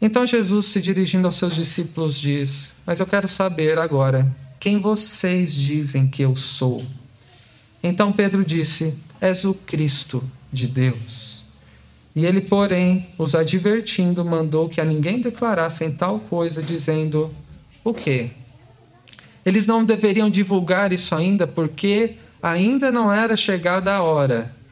Então 0.00 0.26
Jesus, 0.26 0.66
se 0.66 0.80
dirigindo 0.80 1.28
aos 1.28 1.36
seus 1.36 1.54
discípulos, 1.54 2.18
diz: 2.18 2.76
Mas 2.86 2.98
eu 2.98 3.06
quero 3.06 3.28
saber 3.28 3.78
agora 3.78 4.34
quem 4.58 4.78
vocês 4.78 5.54
dizem 5.54 6.08
que 6.08 6.22
eu 6.22 6.34
sou. 6.34 6.84
Então 7.82 8.12
Pedro 8.12 8.44
disse: 8.44 8.98
És 9.20 9.44
o 9.44 9.54
Cristo 9.54 10.22
de 10.52 10.66
Deus. 10.66 11.44
E 12.14 12.26
ele, 12.26 12.42
porém, 12.42 13.08
os 13.16 13.34
advertindo, 13.34 14.24
mandou 14.24 14.68
que 14.68 14.80
a 14.80 14.84
ninguém 14.84 15.20
declarassem 15.20 15.92
tal 15.92 16.18
coisa, 16.18 16.62
dizendo: 16.62 17.32
O 17.84 17.94
quê? 17.94 18.30
Eles 19.44 19.66
não 19.66 19.84
deveriam 19.84 20.30
divulgar 20.30 20.92
isso 20.92 21.14
ainda, 21.14 21.46
porque 21.46 22.16
ainda 22.42 22.92
não 22.92 23.12
era 23.12 23.36
chegada 23.36 23.92
a 23.92 24.02
hora 24.02 24.62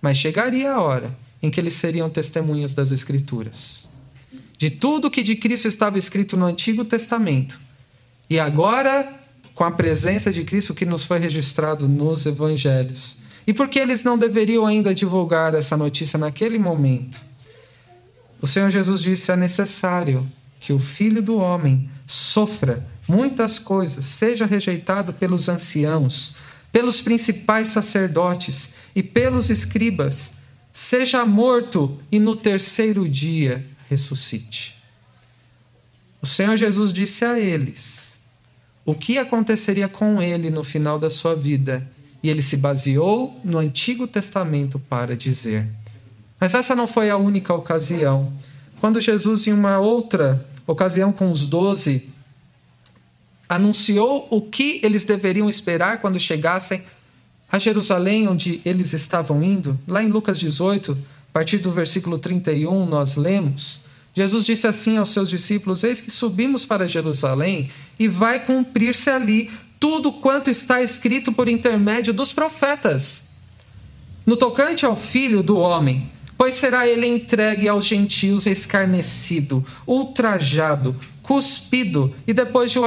mas 0.00 0.16
chegaria 0.16 0.72
a 0.72 0.80
hora 0.80 1.16
em 1.42 1.50
que 1.50 1.60
eles 1.60 1.74
seriam 1.74 2.08
testemunhas 2.08 2.74
das 2.74 2.92
Escrituras. 2.92 3.88
De 4.56 4.70
tudo 4.70 5.10
que 5.10 5.22
de 5.22 5.36
Cristo 5.36 5.68
estava 5.68 5.98
escrito 5.98 6.36
no 6.36 6.44
Antigo 6.44 6.84
Testamento. 6.84 7.58
E 8.28 8.38
agora, 8.38 9.10
com 9.54 9.64
a 9.64 9.70
presença 9.70 10.30
de 10.30 10.44
Cristo 10.44 10.74
que 10.74 10.84
nos 10.84 11.04
foi 11.04 11.18
registrado 11.18 11.88
nos 11.88 12.26
Evangelhos. 12.26 13.16
E 13.46 13.54
por 13.54 13.68
que 13.68 13.78
eles 13.78 14.04
não 14.04 14.18
deveriam 14.18 14.66
ainda 14.66 14.94
divulgar 14.94 15.54
essa 15.54 15.76
notícia 15.76 16.18
naquele 16.18 16.58
momento? 16.58 17.20
O 18.40 18.46
Senhor 18.46 18.70
Jesus 18.70 19.00
disse: 19.00 19.32
é 19.32 19.36
necessário 19.36 20.30
que 20.60 20.74
o 20.74 20.78
Filho 20.78 21.22
do 21.22 21.38
Homem 21.38 21.90
sofra 22.06 22.86
muitas 23.10 23.58
coisas, 23.58 24.04
seja 24.04 24.46
rejeitado 24.46 25.12
pelos 25.12 25.48
anciãos, 25.48 26.36
pelos 26.70 27.00
principais 27.00 27.66
sacerdotes 27.68 28.74
e 28.94 29.02
pelos 29.02 29.50
escribas, 29.50 30.34
seja 30.72 31.26
morto 31.26 32.00
e 32.12 32.20
no 32.20 32.36
terceiro 32.36 33.08
dia 33.08 33.66
ressuscite. 33.88 34.76
O 36.22 36.26
Senhor 36.26 36.56
Jesus 36.56 36.92
disse 36.92 37.24
a 37.24 37.36
eles 37.36 38.18
o 38.84 38.94
que 38.94 39.18
aconteceria 39.18 39.88
com 39.88 40.22
ele 40.22 40.48
no 40.48 40.62
final 40.62 40.98
da 40.98 41.10
sua 41.10 41.34
vida, 41.34 41.86
e 42.22 42.30
ele 42.30 42.42
se 42.42 42.56
baseou 42.56 43.40
no 43.44 43.58
Antigo 43.58 44.06
Testamento 44.06 44.78
para 44.78 45.16
dizer. 45.16 45.66
Mas 46.38 46.54
essa 46.54 46.76
não 46.76 46.86
foi 46.86 47.10
a 47.10 47.16
única 47.16 47.52
ocasião. 47.52 48.32
Quando 48.80 49.00
Jesus, 49.00 49.46
em 49.46 49.52
uma 49.52 49.78
outra 49.78 50.46
ocasião 50.66 51.12
com 51.12 51.30
os 51.30 51.46
doze, 51.46 52.08
anunciou 53.50 54.28
o 54.30 54.40
que 54.40 54.80
eles 54.84 55.02
deveriam 55.02 55.50
esperar 55.50 56.00
quando 56.00 56.20
chegassem 56.20 56.84
a 57.50 57.58
Jerusalém, 57.58 58.28
onde 58.28 58.60
eles 58.64 58.92
estavam 58.92 59.42
indo, 59.42 59.76
lá 59.88 60.04
em 60.04 60.08
Lucas 60.08 60.38
18, 60.38 60.92
a 60.92 61.32
partir 61.32 61.58
do 61.58 61.72
versículo 61.72 62.16
31, 62.16 62.86
nós 62.86 63.16
lemos. 63.16 63.80
Jesus 64.14 64.44
disse 64.44 64.68
assim 64.68 64.98
aos 64.98 65.08
seus 65.08 65.28
discípulos: 65.28 65.82
Eis 65.82 66.00
que 66.00 66.12
subimos 66.12 66.64
para 66.64 66.86
Jerusalém 66.86 67.68
e 67.98 68.06
vai 68.06 68.38
cumprir-se 68.38 69.10
ali 69.10 69.50
tudo 69.80 70.12
quanto 70.12 70.48
está 70.48 70.80
escrito 70.80 71.32
por 71.32 71.48
intermédio 71.48 72.12
dos 72.14 72.32
profetas. 72.32 73.30
No 74.24 74.36
tocante 74.36 74.86
ao 74.86 74.94
filho 74.94 75.42
do 75.42 75.58
homem, 75.58 76.08
pois 76.38 76.54
será 76.54 76.86
ele 76.86 77.06
entregue 77.06 77.68
aos 77.68 77.84
gentios 77.84 78.46
escarnecido, 78.46 79.66
ultrajado, 79.86 80.94
cuspido, 81.20 82.14
e 82.26 82.32
depois 82.32 82.70
de 82.70 82.78
o 82.78 82.84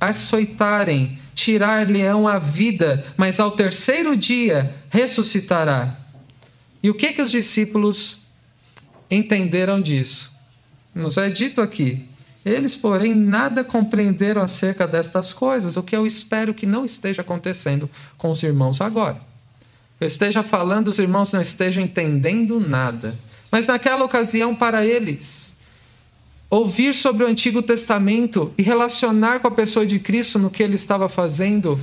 açoitarem, 0.00 1.18
tirar-lhe-ão 1.34 2.26
a 2.26 2.38
vida, 2.38 3.04
mas 3.16 3.38
ao 3.38 3.50
terceiro 3.50 4.16
dia 4.16 4.74
ressuscitará. 4.90 5.96
E 6.82 6.90
o 6.90 6.94
que 6.94 7.12
que 7.12 7.22
os 7.22 7.30
discípulos 7.30 8.20
entenderam 9.10 9.80
disso? 9.80 10.32
Nos 10.94 11.16
é 11.16 11.28
dito 11.28 11.60
aqui. 11.60 12.06
Eles, 12.44 12.74
porém, 12.74 13.14
nada 13.14 13.62
compreenderam 13.62 14.40
acerca 14.40 14.86
destas 14.86 15.32
coisas, 15.32 15.76
o 15.76 15.82
que 15.82 15.94
eu 15.94 16.06
espero 16.06 16.54
que 16.54 16.66
não 16.66 16.84
esteja 16.84 17.22
acontecendo 17.22 17.90
com 18.16 18.30
os 18.30 18.42
irmãos 18.42 18.80
agora. 18.80 19.20
Eu 20.00 20.06
esteja 20.06 20.42
falando, 20.42 20.88
os 20.88 20.98
irmãos 20.98 21.32
não 21.32 21.40
estejam 21.40 21.82
entendendo 21.82 22.60
nada. 22.60 23.18
Mas 23.50 23.66
naquela 23.66 24.04
ocasião, 24.04 24.54
para 24.54 24.86
eles, 24.86 25.57
ouvir 26.50 26.94
sobre 26.94 27.24
o 27.24 27.26
Antigo 27.26 27.62
Testamento 27.62 28.52
e 28.56 28.62
relacionar 28.62 29.40
com 29.40 29.48
a 29.48 29.52
pessoa 29.52 29.86
de 29.86 29.98
Cristo 29.98 30.38
no 30.38 30.50
que 30.50 30.62
ele 30.62 30.76
estava 30.76 31.08
fazendo 31.08 31.78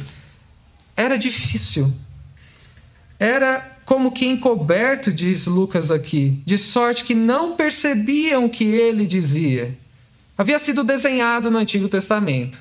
era 0.96 1.18
difícil. 1.18 1.92
Era 3.20 3.78
como 3.86 4.12
que 4.12 4.26
encoberto, 4.26 5.12
diz 5.12 5.46
Lucas 5.46 5.92
aqui, 5.92 6.42
de 6.46 6.58
sorte 6.58 7.04
que 7.04 7.14
não 7.14 7.56
percebiam 7.56 8.46
o 8.46 8.50
que 8.50 8.64
ele 8.64 9.06
dizia. 9.06 9.78
Havia 10.38 10.60
sido 10.60 10.84
desenhado 10.84 11.52
no 11.52 11.58
Antigo 11.58 11.88
Testamento. 11.88 12.60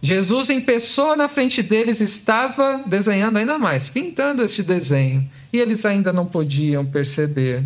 Jesus, 0.00 0.50
em 0.50 0.60
pessoa 0.60 1.14
na 1.14 1.28
frente 1.28 1.62
deles, 1.62 2.00
estava 2.00 2.82
desenhando 2.86 3.36
ainda 3.36 3.58
mais, 3.58 3.88
pintando 3.88 4.42
este 4.42 4.62
desenho. 4.62 5.28
E 5.52 5.58
eles 5.60 5.84
ainda 5.84 6.12
não 6.12 6.26
podiam 6.26 6.84
perceber. 6.84 7.62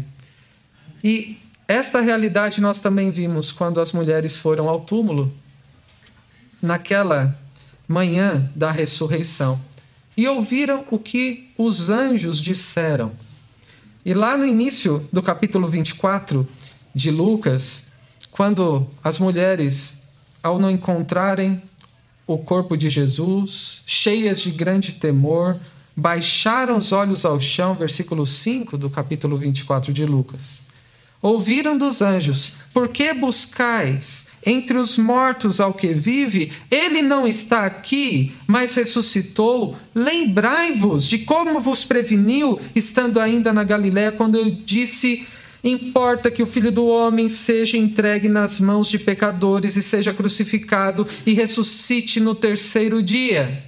E 1.03 1.39
esta 1.69 2.01
realidade 2.01 2.61
nós 2.61 2.79
também 2.79 3.11
vimos 3.11 3.51
quando 3.51 3.81
as 3.81 3.93
mulheres 3.93 4.37
foram 4.37 4.69
ao 4.69 4.81
túmulo, 4.81 5.33
naquela 6.63 7.37
manhã 7.89 8.51
da 8.55 8.71
ressurreição, 8.71 9.61
e 10.17 10.27
ouviram 10.29 10.85
o 10.91 10.99
que 10.99 11.51
os 11.59 11.91
anjos 11.91 12.41
disseram. 12.41 13.13
E 14.05 14.15
lá 14.15 14.37
no 14.37 14.47
início 14.47 15.07
do 15.13 15.21
capítulo 15.21 15.67
24 15.67 16.49
de 16.95 17.11
Lucas, 17.11 17.93
quando 18.31 18.87
as 19.03 19.19
mulheres, 19.19 20.05
ao 20.43 20.59
não 20.59 20.71
encontrarem 20.71 21.61
o 22.27 22.39
corpo 22.39 22.77
de 22.77 22.89
Jesus, 22.89 23.83
cheias 23.85 24.41
de 24.41 24.53
grande 24.53 24.93
temor, 24.93 25.59
baixaram 25.97 26.77
os 26.77 26.93
olhos 26.93 27.25
ao 27.25 27.41
chão, 27.41 27.75
versículo 27.75 28.25
5 28.25 28.79
do 28.79 28.89
capítulo 28.89 29.37
24 29.37 29.93
de 29.93 30.05
Lucas. 30.07 30.67
Ouviram 31.23 31.77
dos 31.77 32.03
anjos: 32.03 32.53
Por 32.73 32.89
que 32.89 33.13
buscais 33.15 34.27
entre 34.45 34.77
os 34.77 34.97
mortos 34.99 35.61
ao 35.61 35.73
que 35.73 35.89
vive? 35.89 36.53
Ele 36.71 37.03
não 37.03 37.27
está 37.27 37.65
aqui, 37.67 38.33
mas 38.47 38.75
ressuscitou. 38.75 39.77
Lembrai-vos 39.95 41.09
de 41.09 41.19
como 41.21 41.61
vos 41.61 41.85
preveniu, 41.85 42.61
estando 42.75 43.19
ainda 43.19 43.53
na 43.53 43.65
Galiléia, 43.65 44.13
quando 44.13 44.37
eu 44.37 44.51
disse: 44.51 45.27
Importa 45.65 46.31
que 46.31 46.43
o 46.43 46.47
filho 46.47 46.71
do 46.71 46.87
homem 46.87 47.29
seja 47.29 47.77
entregue 47.77 48.29
nas 48.29 48.61
mãos 48.61 48.89
de 48.89 48.99
pecadores 48.99 49.75
e 49.75 49.83
seja 49.83 50.13
crucificado 50.13 51.07
e 51.25 51.33
ressuscite 51.33 52.21
no 52.21 52.35
terceiro 52.35 53.03
dia. 53.03 53.65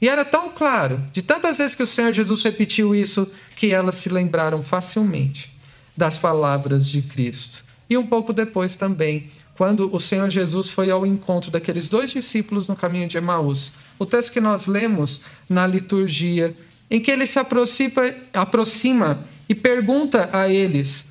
E 0.00 0.08
era 0.08 0.24
tão 0.24 0.48
claro, 0.48 0.98
de 1.12 1.20
tantas 1.20 1.58
vezes 1.58 1.74
que 1.74 1.82
o 1.82 1.86
Senhor 1.86 2.10
Jesus 2.10 2.42
repetiu 2.42 2.94
isso, 2.94 3.30
que 3.54 3.70
elas 3.70 3.96
se 3.96 4.08
lembraram 4.08 4.62
facilmente 4.62 5.59
das 6.00 6.16
palavras 6.16 6.88
de 6.88 7.02
Cristo. 7.02 7.62
E 7.88 7.98
um 7.98 8.06
pouco 8.06 8.32
depois 8.32 8.74
também, 8.74 9.30
quando 9.54 9.94
o 9.94 10.00
Senhor 10.00 10.30
Jesus 10.30 10.70
foi 10.70 10.90
ao 10.90 11.04
encontro 11.04 11.50
daqueles 11.50 11.88
dois 11.88 12.10
discípulos 12.10 12.66
no 12.66 12.74
caminho 12.74 13.06
de 13.06 13.18
Emaús. 13.18 13.70
O 13.98 14.06
texto 14.06 14.32
que 14.32 14.40
nós 14.40 14.64
lemos 14.64 15.20
na 15.46 15.66
liturgia, 15.66 16.56
em 16.90 16.98
que 16.98 17.10
ele 17.10 17.26
se 17.26 17.38
aproxima, 17.38 18.14
aproxima 18.32 19.22
e 19.46 19.54
pergunta 19.54 20.30
a 20.32 20.48
eles: 20.48 21.08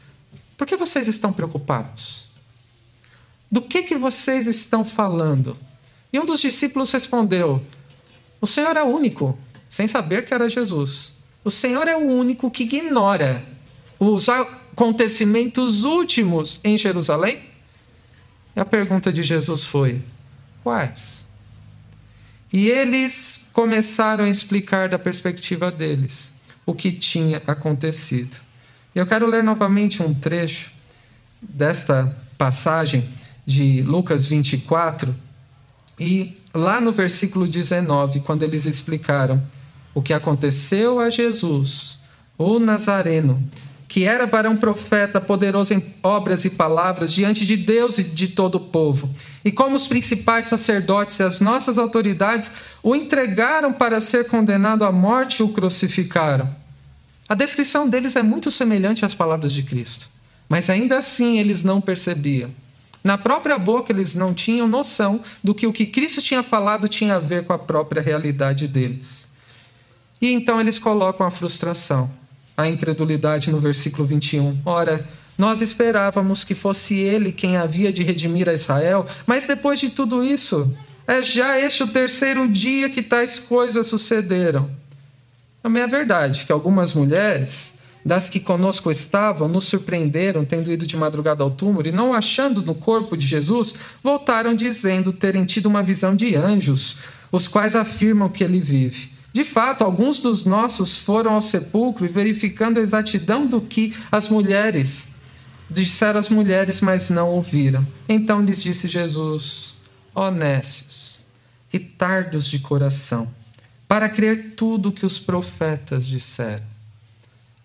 Por 0.57 0.65
que 0.65 0.75
vocês 0.75 1.07
estão 1.07 1.31
preocupados? 1.31 2.27
Do 3.51 3.61
que 3.61 3.83
que 3.83 3.95
vocês 3.95 4.47
estão 4.47 4.83
falando? 4.83 5.55
E 6.11 6.19
um 6.19 6.25
dos 6.25 6.41
discípulos 6.41 6.91
respondeu: 6.91 7.63
O 8.41 8.47
Senhor 8.47 8.75
é 8.75 8.81
único, 8.81 9.37
sem 9.69 9.87
saber 9.87 10.25
que 10.25 10.33
era 10.33 10.49
Jesus. 10.49 11.13
O 11.43 11.51
Senhor 11.51 11.87
é 11.87 11.95
o 11.95 12.07
único 12.07 12.49
que 12.49 12.63
ignora 12.63 13.43
os 13.99 14.27
acontecimentos 14.79 15.83
últimos 15.83 16.61
em 16.63 16.77
Jerusalém? 16.77 17.39
E 18.55 18.59
a 18.61 18.63
pergunta 18.63 19.11
de 19.11 19.21
Jesus 19.21 19.65
foi: 19.65 20.01
quais? 20.63 21.27
E 22.51 22.69
eles 22.69 23.49
começaram 23.51 24.23
a 24.23 24.29
explicar 24.29 24.87
da 24.87 24.97
perspectiva 24.97 25.69
deles 25.69 26.31
o 26.65 26.73
que 26.73 26.93
tinha 26.93 27.41
acontecido. 27.45 28.37
Eu 28.95 29.05
quero 29.05 29.27
ler 29.27 29.43
novamente 29.43 30.01
um 30.01 30.13
trecho 30.13 30.71
desta 31.41 32.17
passagem 32.37 33.07
de 33.45 33.81
Lucas 33.81 34.27
24, 34.27 35.13
e 35.99 36.37
lá 36.53 36.79
no 36.79 36.93
versículo 36.93 37.47
19, 37.47 38.21
quando 38.21 38.43
eles 38.43 38.65
explicaram 38.65 39.43
o 39.93 40.01
que 40.01 40.13
aconteceu 40.13 40.99
a 40.99 41.09
Jesus, 41.09 41.99
o 42.37 42.59
Nazareno, 42.59 43.43
que 43.89 44.05
era 44.05 44.27
varão 44.27 44.55
profeta, 44.55 45.19
poderoso 45.19 45.73
em 45.73 45.83
obras 46.03 46.45
e 46.45 46.51
palavras, 46.51 47.11
diante 47.11 47.43
de 47.43 47.57
Deus 47.57 47.97
e 47.97 48.03
de 48.03 48.27
todo 48.27 48.55
o 48.55 48.59
povo. 48.59 49.13
E 49.43 49.51
como 49.51 49.75
os 49.75 49.87
principais 49.87 50.45
sacerdotes 50.45 51.17
e 51.19 51.23
as 51.23 51.39
nossas 51.39 51.79
autoridades 51.79 52.51
o 52.83 52.95
entregaram 52.95 53.73
para 53.73 53.99
ser 53.99 54.27
condenado 54.27 54.85
à 54.85 54.91
morte 54.91 55.39
e 55.39 55.43
o 55.43 55.49
crucificaram. 55.49 56.55
A 57.27 57.33
descrição 57.33 57.89
deles 57.89 58.15
é 58.15 58.21
muito 58.21 58.51
semelhante 58.51 59.03
às 59.03 59.15
palavras 59.15 59.51
de 59.51 59.63
Cristo, 59.63 60.07
mas 60.47 60.69
ainda 60.69 60.99
assim 60.99 61.39
eles 61.39 61.63
não 61.63 61.81
percebiam. 61.81 62.51
Na 63.03 63.17
própria 63.17 63.57
boca 63.57 63.91
eles 63.91 64.13
não 64.13 64.35
tinham 64.35 64.67
noção 64.67 65.19
do 65.43 65.55
que 65.55 65.65
o 65.65 65.73
que 65.73 65.87
Cristo 65.87 66.21
tinha 66.21 66.43
falado 66.43 66.87
tinha 66.87 67.15
a 67.15 67.19
ver 67.19 67.43
com 67.43 67.53
a 67.53 67.59
própria 67.59 68.03
realidade 68.03 68.67
deles. 68.67 69.29
E 70.21 70.31
então 70.31 70.61
eles 70.61 70.77
colocam 70.77 71.25
a 71.25 71.31
frustração 71.31 72.18
a 72.59 72.67
incredulidade 72.67 73.49
no 73.51 73.59
versículo 73.59 74.05
21. 74.05 74.57
Ora, 74.65 75.07
nós 75.37 75.61
esperávamos 75.61 76.43
que 76.43 76.53
fosse 76.53 76.95
ele 76.95 77.31
quem 77.31 77.55
havia 77.55 77.93
de 77.93 78.03
redimir 78.03 78.49
a 78.49 78.53
Israel, 78.53 79.05
mas 79.25 79.47
depois 79.47 79.79
de 79.79 79.89
tudo 79.91 80.21
isso, 80.21 80.77
é 81.07 81.21
já 81.21 81.57
este 81.57 81.83
o 81.83 81.87
terceiro 81.87 82.49
dia 82.49 82.89
que 82.89 83.01
tais 83.01 83.39
coisas 83.39 83.87
sucederam. 83.87 84.69
Também 85.63 85.83
é 85.83 85.87
verdade 85.87 86.43
que 86.45 86.51
algumas 86.51 86.93
mulheres, 86.93 87.75
das 88.05 88.27
que 88.27 88.41
conosco 88.41 88.91
estavam, 88.91 89.47
nos 89.47 89.63
surpreenderam 89.63 90.43
tendo 90.43 90.69
ido 90.69 90.85
de 90.85 90.97
madrugada 90.97 91.41
ao 91.41 91.51
túmulo 91.51 91.87
e 91.87 91.93
não 91.93 92.13
achando 92.13 92.61
no 92.61 92.75
corpo 92.75 93.15
de 93.15 93.25
Jesus, 93.25 93.73
voltaram 94.03 94.53
dizendo 94.53 95.13
terem 95.13 95.45
tido 95.45 95.67
uma 95.67 95.81
visão 95.81 96.13
de 96.13 96.35
anjos, 96.35 96.97
os 97.31 97.47
quais 97.47 97.73
afirmam 97.73 98.27
que 98.27 98.43
ele 98.43 98.59
vive. 98.59 99.18
De 99.31 99.43
fato, 99.43 99.83
alguns 99.83 100.19
dos 100.19 100.43
nossos 100.43 100.97
foram 100.97 101.33
ao 101.33 101.41
sepulcro 101.41 102.05
e 102.05 102.09
verificando 102.09 102.79
a 102.79 102.81
exatidão 102.81 103.45
do 103.45 103.61
que 103.61 103.95
as 104.11 104.27
mulheres 104.27 105.19
disseram 105.69 106.19
as 106.19 106.29
mulheres, 106.29 106.81
mas 106.81 107.09
não 107.09 107.29
ouviram. 107.29 107.85
Então 108.07 108.41
lhes 108.41 108.61
disse 108.61 108.87
Jesus: 108.87 109.75
honestos 110.15 111.23
e 111.71 111.77
tardos 111.77 112.47
de 112.47 112.59
coração, 112.59 113.31
para 113.87 114.09
crer 114.09 114.53
tudo 114.55 114.89
o 114.89 114.91
que 114.91 115.05
os 115.05 115.19
profetas 115.19 116.07
disseram. 116.07 116.65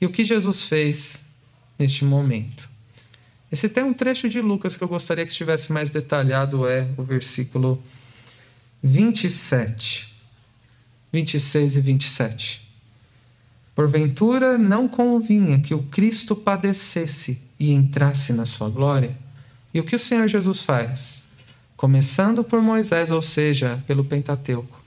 E 0.00 0.06
o 0.06 0.10
que 0.10 0.24
Jesus 0.24 0.64
fez 0.64 1.24
neste 1.78 2.04
momento? 2.04 2.68
Esse 3.50 3.68
tem 3.68 3.84
um 3.84 3.94
trecho 3.94 4.28
de 4.28 4.40
Lucas 4.40 4.76
que 4.76 4.84
eu 4.84 4.88
gostaria 4.88 5.24
que 5.24 5.30
estivesse 5.30 5.72
mais 5.72 5.90
detalhado, 5.90 6.66
é 6.68 6.88
o 6.96 7.02
versículo 7.02 7.82
27. 8.82 10.13
26 11.14 11.76
e 11.76 11.80
27. 11.80 12.68
Porventura 13.72 14.58
não 14.58 14.88
convinha 14.88 15.60
que 15.60 15.72
o 15.72 15.84
Cristo 15.84 16.34
padecesse 16.34 17.40
e 17.58 17.72
entrasse 17.72 18.32
na 18.32 18.44
sua 18.44 18.68
glória? 18.68 19.16
E 19.72 19.78
o 19.78 19.84
que 19.84 19.94
o 19.94 19.98
Senhor 19.98 20.26
Jesus 20.26 20.62
faz? 20.62 21.22
Começando 21.76 22.42
por 22.42 22.60
Moisés, 22.60 23.12
ou 23.12 23.22
seja, 23.22 23.80
pelo 23.86 24.04
Pentateuco, 24.04 24.82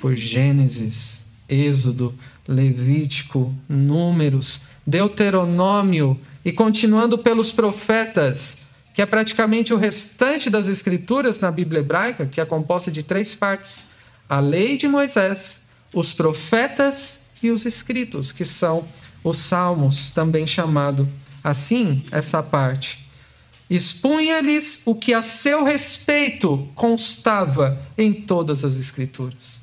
por 0.00 0.14
Gênesis, 0.14 1.26
Êxodo, 1.46 2.14
Levítico, 2.48 3.54
Números, 3.68 4.62
Deuteronômio 4.86 6.18
e 6.42 6.52
continuando 6.52 7.18
pelos 7.18 7.52
profetas, 7.52 8.58
que 8.94 9.02
é 9.02 9.06
praticamente 9.06 9.74
o 9.74 9.78
restante 9.78 10.48
das 10.48 10.68
escrituras 10.68 11.38
na 11.38 11.50
Bíblia 11.50 11.80
hebraica, 11.80 12.24
que 12.24 12.40
é 12.40 12.46
composta 12.46 12.90
de 12.90 13.02
três 13.02 13.34
partes 13.34 13.92
a 14.28 14.40
lei 14.40 14.76
de 14.76 14.88
Moisés, 14.88 15.62
os 15.92 16.12
profetas 16.12 17.20
e 17.42 17.50
os 17.50 17.64
escritos, 17.64 18.32
que 18.32 18.44
são 18.44 18.86
os 19.22 19.36
salmos, 19.36 20.08
também 20.10 20.46
chamado 20.46 21.08
assim 21.42 22.02
essa 22.10 22.42
parte. 22.42 23.08
Expunha-lhes 23.68 24.82
o 24.84 24.94
que 24.94 25.14
a 25.14 25.22
seu 25.22 25.64
respeito 25.64 26.68
constava 26.74 27.80
em 27.96 28.12
todas 28.12 28.64
as 28.64 28.76
escrituras. 28.76 29.62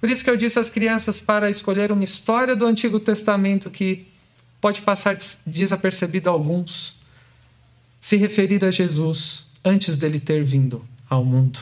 Por 0.00 0.10
isso 0.10 0.24
que 0.24 0.30
eu 0.30 0.36
disse 0.36 0.58
às 0.58 0.68
crianças 0.68 1.20
para 1.20 1.48
escolher 1.48 1.92
uma 1.92 2.04
história 2.04 2.56
do 2.56 2.66
Antigo 2.66 2.98
Testamento 2.98 3.70
que 3.70 4.08
pode 4.60 4.82
passar 4.82 5.16
desapercebida 5.46 6.28
a 6.28 6.32
alguns, 6.32 6.96
se 8.00 8.16
referir 8.16 8.64
a 8.64 8.70
Jesus 8.70 9.46
antes 9.64 9.96
dele 9.96 10.18
ter 10.18 10.44
vindo 10.44 10.84
ao 11.08 11.24
mundo. 11.24 11.60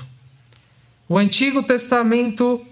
O 1.10 1.18
Antigo 1.18 1.60
Testamento 1.60 2.64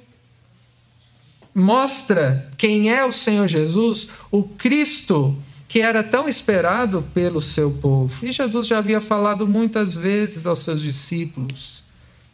mostra 1.52 2.48
quem 2.56 2.88
é 2.88 3.04
o 3.04 3.10
Senhor 3.10 3.48
Jesus, 3.48 4.10
o 4.30 4.44
Cristo 4.44 5.36
que 5.66 5.80
era 5.80 6.04
tão 6.04 6.28
esperado 6.28 7.02
pelo 7.12 7.42
seu 7.42 7.68
povo. 7.68 8.24
E 8.24 8.30
Jesus 8.30 8.68
já 8.68 8.78
havia 8.78 9.00
falado 9.00 9.44
muitas 9.44 9.92
vezes 9.92 10.46
aos 10.46 10.60
seus 10.60 10.80
discípulos, 10.80 11.82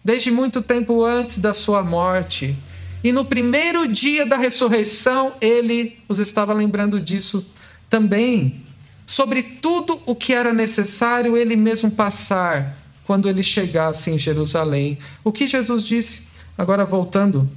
desde 0.04 0.30
muito 0.30 0.60
tempo 0.60 1.02
antes 1.02 1.38
da 1.38 1.54
sua 1.54 1.82
morte. 1.82 2.54
E 3.02 3.10
no 3.10 3.24
primeiro 3.24 3.88
dia 3.88 4.26
da 4.26 4.36
ressurreição, 4.36 5.32
ele 5.40 5.98
os 6.06 6.18
estava 6.18 6.52
lembrando 6.52 7.00
disso 7.00 7.46
também. 7.88 8.62
Sobre 9.06 9.42
tudo 9.42 9.98
o 10.04 10.14
que 10.14 10.34
era 10.34 10.52
necessário 10.52 11.34
ele 11.34 11.56
mesmo 11.56 11.90
passar 11.90 12.83
quando 13.04 13.28
ele 13.28 13.42
chegasse 13.42 14.10
em 14.10 14.18
Jerusalém. 14.18 14.98
O 15.22 15.30
que 15.30 15.46
Jesus 15.46 15.84
disse? 15.84 16.28
Agora, 16.56 16.84
voltando 16.84 17.48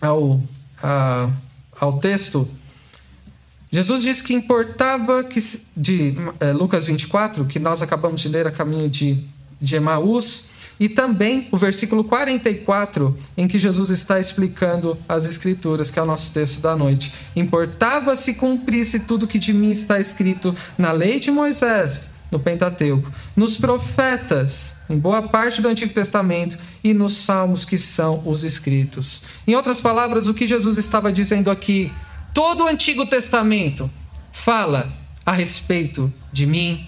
ao, 0.00 0.40
a, 0.82 1.30
ao 1.80 1.98
texto, 1.98 2.48
Jesus 3.70 4.02
disse 4.02 4.22
que 4.22 4.34
importava 4.34 5.24
que, 5.24 5.40
de 5.76 6.14
é, 6.38 6.52
Lucas 6.52 6.86
24, 6.86 7.44
que 7.44 7.58
nós 7.58 7.82
acabamos 7.82 8.20
de 8.20 8.28
ler 8.28 8.46
a 8.46 8.50
caminho 8.52 8.88
de, 8.88 9.18
de 9.60 9.74
Emaús, 9.74 10.54
e 10.78 10.88
também 10.88 11.48
o 11.52 11.56
versículo 11.56 12.04
44, 12.04 13.16
em 13.36 13.46
que 13.46 13.58
Jesus 13.58 13.90
está 13.90 14.18
explicando 14.18 14.98
as 15.08 15.24
Escrituras, 15.24 15.90
que 15.90 15.98
é 15.98 16.02
o 16.02 16.06
nosso 16.06 16.32
texto 16.32 16.60
da 16.60 16.76
noite. 16.76 17.12
Importava 17.34 18.16
se 18.16 18.34
cumprisse 18.34 19.00
tudo 19.00 19.26
que 19.26 19.38
de 19.38 19.52
mim 19.52 19.70
está 19.70 20.00
escrito 20.00 20.54
na 20.76 20.90
lei 20.90 21.20
de 21.20 21.30
Moisés, 21.30 22.10
no 22.34 22.40
Pentateuco, 22.40 23.12
nos 23.36 23.56
profetas, 23.56 24.78
em 24.90 24.98
boa 24.98 25.22
parte 25.22 25.62
do 25.62 25.68
Antigo 25.68 25.94
Testamento, 25.94 26.58
e 26.82 26.92
nos 26.92 27.12
salmos 27.12 27.64
que 27.64 27.78
são 27.78 28.26
os 28.26 28.42
escritos. 28.42 29.22
Em 29.46 29.54
outras 29.54 29.80
palavras, 29.80 30.26
o 30.26 30.34
que 30.34 30.48
Jesus 30.48 30.76
estava 30.76 31.12
dizendo 31.12 31.48
aqui, 31.48 31.92
todo 32.34 32.64
o 32.64 32.66
Antigo 32.66 33.06
Testamento 33.06 33.88
fala 34.32 34.92
a 35.24 35.30
respeito 35.30 36.12
de 36.32 36.44
mim, 36.44 36.84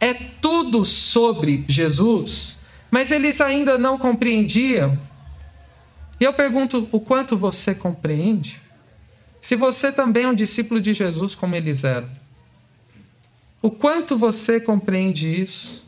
é 0.00 0.14
tudo 0.14 0.86
sobre 0.86 1.66
Jesus, 1.68 2.56
mas 2.90 3.10
eles 3.10 3.42
ainda 3.42 3.76
não 3.76 3.98
compreendiam. 3.98 4.98
E 6.18 6.24
eu 6.24 6.32
pergunto: 6.32 6.88
o 6.90 6.98
quanto 6.98 7.36
você 7.36 7.74
compreende? 7.74 8.58
Se 9.38 9.54
você 9.54 9.92
também 9.92 10.24
é 10.24 10.28
um 10.28 10.34
discípulo 10.34 10.80
de 10.80 10.94
Jesus, 10.94 11.34
como 11.34 11.54
eles 11.54 11.84
eram, 11.84 12.08
o 13.62 13.70
quanto 13.70 14.18
você 14.18 14.60
compreende 14.60 15.40
isso? 15.40 15.86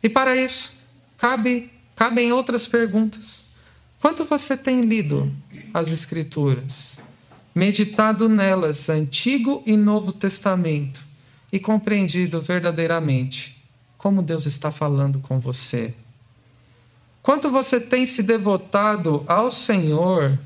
E 0.00 0.08
para 0.08 0.36
isso, 0.36 0.76
cabe, 1.18 1.68
cabem 1.96 2.32
outras 2.32 2.68
perguntas. 2.68 3.46
Quanto 4.00 4.24
você 4.24 4.56
tem 4.56 4.82
lido 4.82 5.34
as 5.74 5.90
Escrituras, 5.90 7.00
meditado 7.52 8.28
nelas, 8.28 8.88
Antigo 8.88 9.64
e 9.66 9.76
Novo 9.76 10.12
Testamento, 10.12 11.02
e 11.52 11.58
compreendido 11.58 12.40
verdadeiramente 12.40 13.60
como 13.98 14.22
Deus 14.22 14.46
está 14.46 14.70
falando 14.70 15.18
com 15.18 15.40
você? 15.40 15.92
Quanto 17.20 17.50
você 17.50 17.80
tem 17.80 18.06
se 18.06 18.22
devotado 18.22 19.24
ao 19.26 19.50
Senhor 19.50 20.38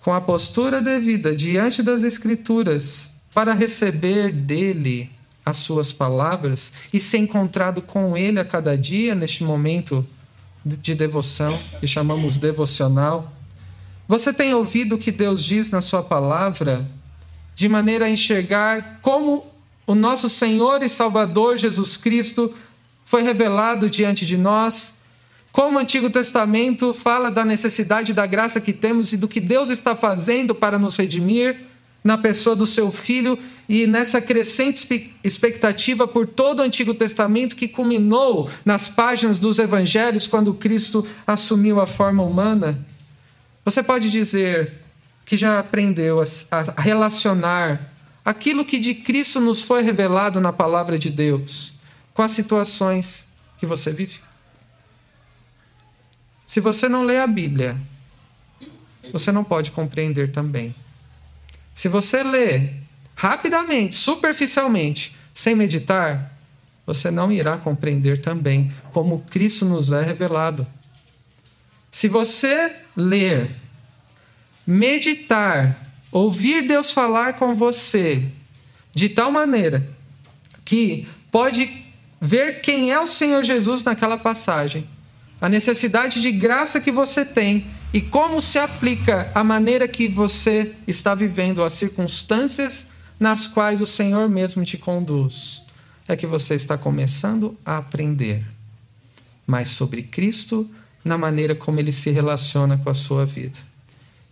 com 0.00 0.12
a 0.12 0.20
postura 0.20 0.82
devida 0.82 1.36
diante 1.36 1.80
das 1.80 2.02
Escrituras 2.02 3.14
para 3.32 3.52
receber 3.52 4.32
dele 4.32 5.16
as 5.48 5.58
suas 5.58 5.92
palavras 5.92 6.72
e 6.92 7.00
ser 7.00 7.18
encontrado 7.18 7.82
com 7.82 8.16
ele 8.16 8.38
a 8.38 8.44
cada 8.44 8.76
dia 8.76 9.14
neste 9.14 9.44
momento 9.44 10.06
de 10.64 10.94
devoção 10.94 11.58
que 11.80 11.86
chamamos 11.86 12.38
devocional? 12.38 13.32
Você 14.06 14.32
tem 14.32 14.54
ouvido 14.54 14.94
o 14.94 14.98
que 14.98 15.12
Deus 15.12 15.44
diz 15.44 15.70
na 15.70 15.80
sua 15.80 16.02
palavra 16.02 16.86
de 17.54 17.68
maneira 17.68 18.06
a 18.06 18.10
enxergar 18.10 19.00
como 19.02 19.44
o 19.86 19.94
nosso 19.94 20.28
Senhor 20.28 20.82
e 20.82 20.88
Salvador 20.88 21.56
Jesus 21.56 21.96
Cristo 21.96 22.54
foi 23.04 23.22
revelado 23.22 23.88
diante 23.88 24.26
de 24.26 24.36
nós. 24.36 25.00
Como 25.50 25.76
o 25.76 25.80
Antigo 25.80 26.10
Testamento 26.10 26.92
fala 26.92 27.30
da 27.30 27.44
necessidade 27.44 28.12
da 28.12 28.26
graça 28.26 28.60
que 28.60 28.72
temos 28.72 29.12
e 29.12 29.16
do 29.16 29.26
que 29.26 29.40
Deus 29.40 29.70
está 29.70 29.96
fazendo 29.96 30.54
para 30.54 30.78
nos 30.78 30.94
redimir 30.94 31.67
na 32.02 32.16
pessoa 32.16 32.56
do 32.56 32.66
seu 32.66 32.90
filho 32.90 33.38
e 33.68 33.86
nessa 33.86 34.20
crescente 34.20 35.14
expectativa 35.22 36.08
por 36.08 36.26
todo 36.26 36.60
o 36.60 36.62
Antigo 36.62 36.94
Testamento 36.94 37.54
que 37.54 37.68
culminou 37.68 38.50
nas 38.64 38.88
páginas 38.88 39.38
dos 39.38 39.58
evangelhos 39.58 40.26
quando 40.26 40.54
Cristo 40.54 41.06
assumiu 41.26 41.80
a 41.80 41.86
forma 41.86 42.22
humana. 42.22 42.78
Você 43.64 43.82
pode 43.82 44.10
dizer 44.10 44.72
que 45.26 45.36
já 45.36 45.58
aprendeu 45.58 46.22
a 46.50 46.80
relacionar 46.80 47.92
aquilo 48.24 48.64
que 48.64 48.78
de 48.78 48.94
Cristo 48.94 49.40
nos 49.40 49.60
foi 49.60 49.82
revelado 49.82 50.40
na 50.40 50.52
palavra 50.52 50.98
de 50.98 51.10
Deus 51.10 51.74
com 52.14 52.22
as 52.22 52.30
situações 52.30 53.28
que 53.58 53.66
você 53.66 53.92
vive. 53.92 54.20
Se 56.46 56.60
você 56.60 56.88
não 56.88 57.04
lê 57.04 57.18
a 57.18 57.26
Bíblia, 57.26 57.76
você 59.12 59.30
não 59.30 59.44
pode 59.44 59.70
compreender 59.70 60.32
também. 60.32 60.74
Se 61.78 61.86
você 61.86 62.24
lê 62.24 62.70
rapidamente, 63.14 63.94
superficialmente, 63.94 65.14
sem 65.32 65.54
meditar, 65.54 66.36
você 66.84 67.08
não 67.08 67.30
irá 67.30 67.56
compreender 67.56 68.20
também 68.20 68.72
como 68.90 69.20
Cristo 69.30 69.64
nos 69.64 69.92
é 69.92 70.02
revelado. 70.02 70.66
Se 71.88 72.08
você 72.08 72.74
ler, 72.96 73.48
meditar 74.66 75.88
ouvir 76.10 76.66
Deus 76.66 76.90
falar 76.90 77.34
com 77.34 77.54
você 77.54 78.24
de 78.92 79.08
tal 79.08 79.30
maneira 79.30 79.88
que 80.64 81.06
pode 81.30 81.70
ver 82.20 82.60
quem 82.60 82.90
é 82.90 82.98
o 82.98 83.06
Senhor 83.06 83.44
Jesus 83.44 83.84
naquela 83.84 84.18
passagem, 84.18 84.84
a 85.40 85.48
necessidade 85.48 86.20
de 86.20 86.32
graça 86.32 86.80
que 86.80 86.90
você 86.90 87.24
tem 87.24 87.64
e 87.92 88.00
como 88.00 88.40
se 88.40 88.58
aplica 88.58 89.30
a 89.34 89.42
maneira 89.42 89.88
que 89.88 90.08
você 90.08 90.74
está 90.86 91.14
vivendo, 91.14 91.62
as 91.62 91.72
circunstâncias 91.72 92.90
nas 93.18 93.46
quais 93.46 93.80
o 93.80 93.86
Senhor 93.86 94.28
mesmo 94.28 94.64
te 94.64 94.76
conduz. 94.76 95.62
É 96.06 96.16
que 96.16 96.26
você 96.26 96.54
está 96.54 96.76
começando 96.76 97.56
a 97.64 97.78
aprender 97.78 98.44
mais 99.46 99.68
sobre 99.68 100.02
Cristo 100.02 100.68
na 101.04 101.16
maneira 101.16 101.54
como 101.54 101.80
ele 101.80 101.92
se 101.92 102.10
relaciona 102.10 102.76
com 102.76 102.90
a 102.90 102.94
sua 102.94 103.24
vida. 103.24 103.58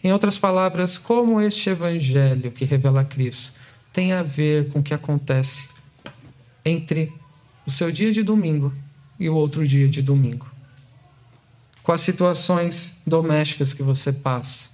Em 0.04 0.12
outras 0.12 0.36
palavras, 0.36 0.98
como 0.98 1.40
este 1.40 1.70
evangelho 1.70 2.52
que 2.52 2.64
revela 2.64 3.04
Cristo 3.04 3.52
tem 3.92 4.12
a 4.12 4.22
ver 4.22 4.68
com 4.68 4.80
o 4.80 4.82
que 4.82 4.92
acontece 4.92 5.70
entre 6.64 7.12
o 7.66 7.70
seu 7.70 7.90
dia 7.90 8.12
de 8.12 8.22
domingo 8.22 8.72
e 9.18 9.28
o 9.28 9.34
outro 9.34 9.66
dia 9.66 9.88
de 9.88 10.02
domingo. 10.02 10.46
Com 11.86 11.92
as 11.92 12.00
situações 12.00 12.96
domésticas 13.06 13.72
que 13.72 13.80
você 13.80 14.12
passa, 14.12 14.70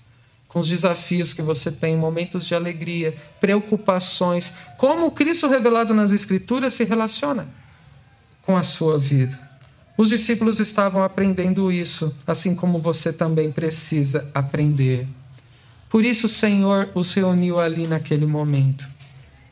com 0.48 0.60
os 0.60 0.66
desafios 0.66 1.34
que 1.34 1.42
você 1.42 1.70
tem, 1.70 1.94
momentos 1.94 2.46
de 2.46 2.54
alegria, 2.54 3.14
preocupações, 3.38 4.54
como 4.78 5.10
Cristo 5.10 5.46
revelado 5.46 5.92
nas 5.92 6.10
Escrituras 6.10 6.72
se 6.72 6.84
relaciona 6.84 7.46
com 8.40 8.56
a 8.56 8.62
sua 8.62 8.98
vida. 8.98 9.38
Os 9.94 10.08
discípulos 10.08 10.58
estavam 10.58 11.02
aprendendo 11.02 11.70
isso, 11.70 12.16
assim 12.26 12.56
como 12.56 12.78
você 12.78 13.12
também 13.12 13.52
precisa 13.52 14.30
aprender. 14.34 15.06
Por 15.90 16.06
isso 16.06 16.24
o 16.24 16.30
Senhor 16.30 16.88
os 16.94 17.12
reuniu 17.12 17.60
ali 17.60 17.86
naquele 17.86 18.24
momento, 18.24 18.88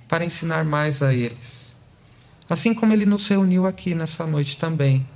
para 0.08 0.24
ensinar 0.24 0.64
mais 0.64 1.02
a 1.02 1.12
eles. 1.12 1.78
Assim 2.48 2.72
como 2.72 2.94
ele 2.94 3.04
nos 3.04 3.26
reuniu 3.26 3.66
aqui 3.66 3.94
nessa 3.94 4.26
noite 4.26 4.56
também, 4.56 5.06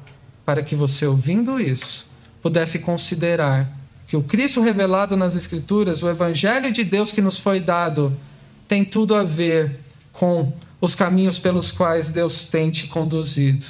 para 0.45 0.63
que 0.63 0.77
você, 0.77 1.07
ouvindo 1.07 1.59
isso, 1.59 2.13
pudesse 2.45 2.81
considerar 2.81 3.69
que 4.07 4.17
o 4.17 4.23
Cristo 4.23 4.61
revelado 4.61 5.17
nas 5.17 5.35
Escrituras, 5.35 6.03
o 6.03 6.09
Evangelho 6.09 6.71
de 6.71 6.85
Deus 6.85 7.11
que 7.11 7.21
nos 7.21 7.39
foi 7.39 7.59
dado, 7.59 8.17
tem 8.69 8.85
tudo 8.85 9.17
a 9.17 9.25
ver 9.25 9.81
com 10.13 10.53
os 10.81 10.95
caminhos 10.95 11.41
pelos 11.41 11.73
quais 11.73 12.11
Deus 12.11 12.45
tem 12.45 12.71
te 12.71 12.87
conduzido. 12.87 13.67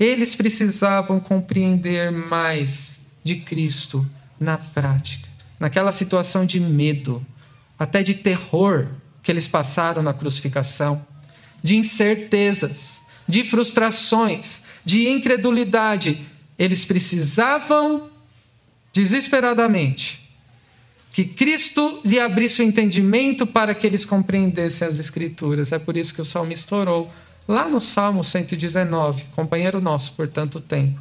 Eles 0.00 0.34
precisavam 0.34 1.20
compreender 1.20 2.10
mais 2.10 3.02
de 3.22 3.36
Cristo 3.36 4.04
na 4.40 4.56
prática 4.58 5.28
naquela 5.58 5.92
situação 5.92 6.46
de 6.46 6.60
medo, 6.60 7.24
até 7.78 8.02
de 8.02 8.14
terror 8.14 8.86
que 9.22 9.30
eles 9.30 9.46
passaram 9.46 10.02
na 10.02 10.14
crucificação, 10.14 11.04
de 11.62 11.76
incertezas, 11.76 13.02
de 13.26 13.44
frustrações, 13.44 14.62
de 14.84 15.08
incredulidade. 15.08 16.20
Eles 16.58 16.84
precisavam 16.84 18.10
desesperadamente 18.92 20.28
que 21.12 21.24
Cristo 21.24 22.00
lhe 22.04 22.18
abrisse 22.18 22.62
o 22.62 22.64
entendimento 22.64 23.46
para 23.46 23.74
que 23.74 23.86
eles 23.86 24.04
compreendessem 24.04 24.86
as 24.86 24.98
Escrituras. 24.98 25.72
É 25.72 25.78
por 25.78 25.96
isso 25.96 26.14
que 26.14 26.20
o 26.20 26.24
salmista 26.24 26.74
orou 26.76 27.10
lá 27.46 27.68
no 27.68 27.80
Salmo 27.80 28.22
119, 28.22 29.24
companheiro 29.34 29.80
nosso 29.80 30.12
por 30.12 30.28
tanto 30.28 30.60
tempo. 30.60 31.00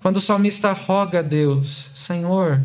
Quando 0.00 0.16
o 0.16 0.20
salmista 0.20 0.72
roga 0.72 1.18
a 1.18 1.22
Deus, 1.22 1.90
Senhor, 1.94 2.64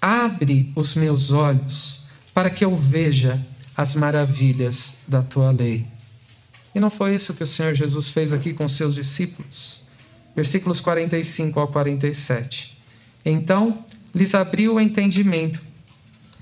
Abre 0.00 0.72
os 0.76 0.94
meus 0.94 1.32
olhos 1.32 2.02
para 2.32 2.50
que 2.50 2.64
eu 2.64 2.74
veja 2.74 3.44
as 3.76 3.94
maravilhas 3.94 4.98
da 5.08 5.22
tua 5.22 5.50
lei. 5.50 5.86
E 6.74 6.80
não 6.80 6.90
foi 6.90 7.14
isso 7.14 7.34
que 7.34 7.42
o 7.42 7.46
Senhor 7.46 7.74
Jesus 7.74 8.10
fez 8.10 8.32
aqui 8.32 8.52
com 8.52 8.68
seus 8.68 8.94
discípulos? 8.94 9.80
Versículos 10.36 10.78
45 10.78 11.58
ao 11.58 11.68
47. 11.68 12.78
Então 13.24 13.84
lhes 14.14 14.34
abriu 14.34 14.74
o 14.74 14.80
entendimento 14.80 15.60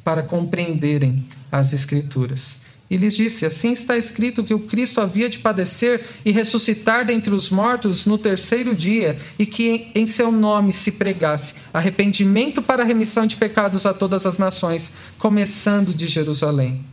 para 0.02 0.22
compreenderem 0.22 1.26
as 1.50 1.72
Escrituras 1.72 2.64
e 2.94 2.96
lhes 2.96 3.14
disse: 3.14 3.46
Assim 3.46 3.72
está 3.72 3.96
escrito 3.96 4.44
que 4.44 4.54
o 4.54 4.60
Cristo 4.60 5.00
havia 5.00 5.28
de 5.28 5.38
padecer 5.38 6.00
e 6.24 6.30
ressuscitar 6.30 7.04
dentre 7.04 7.34
os 7.34 7.50
mortos 7.50 8.04
no 8.04 8.18
terceiro 8.18 8.74
dia, 8.74 9.18
e 9.38 9.46
que 9.46 9.90
em 9.94 10.06
seu 10.06 10.30
nome 10.30 10.72
se 10.72 10.92
pregasse 10.92 11.54
arrependimento 11.72 12.62
para 12.62 12.82
a 12.82 12.86
remissão 12.86 13.26
de 13.26 13.36
pecados 13.36 13.86
a 13.86 13.94
todas 13.94 14.26
as 14.26 14.38
nações, 14.38 14.92
começando 15.18 15.94
de 15.94 16.06
Jerusalém. 16.06 16.84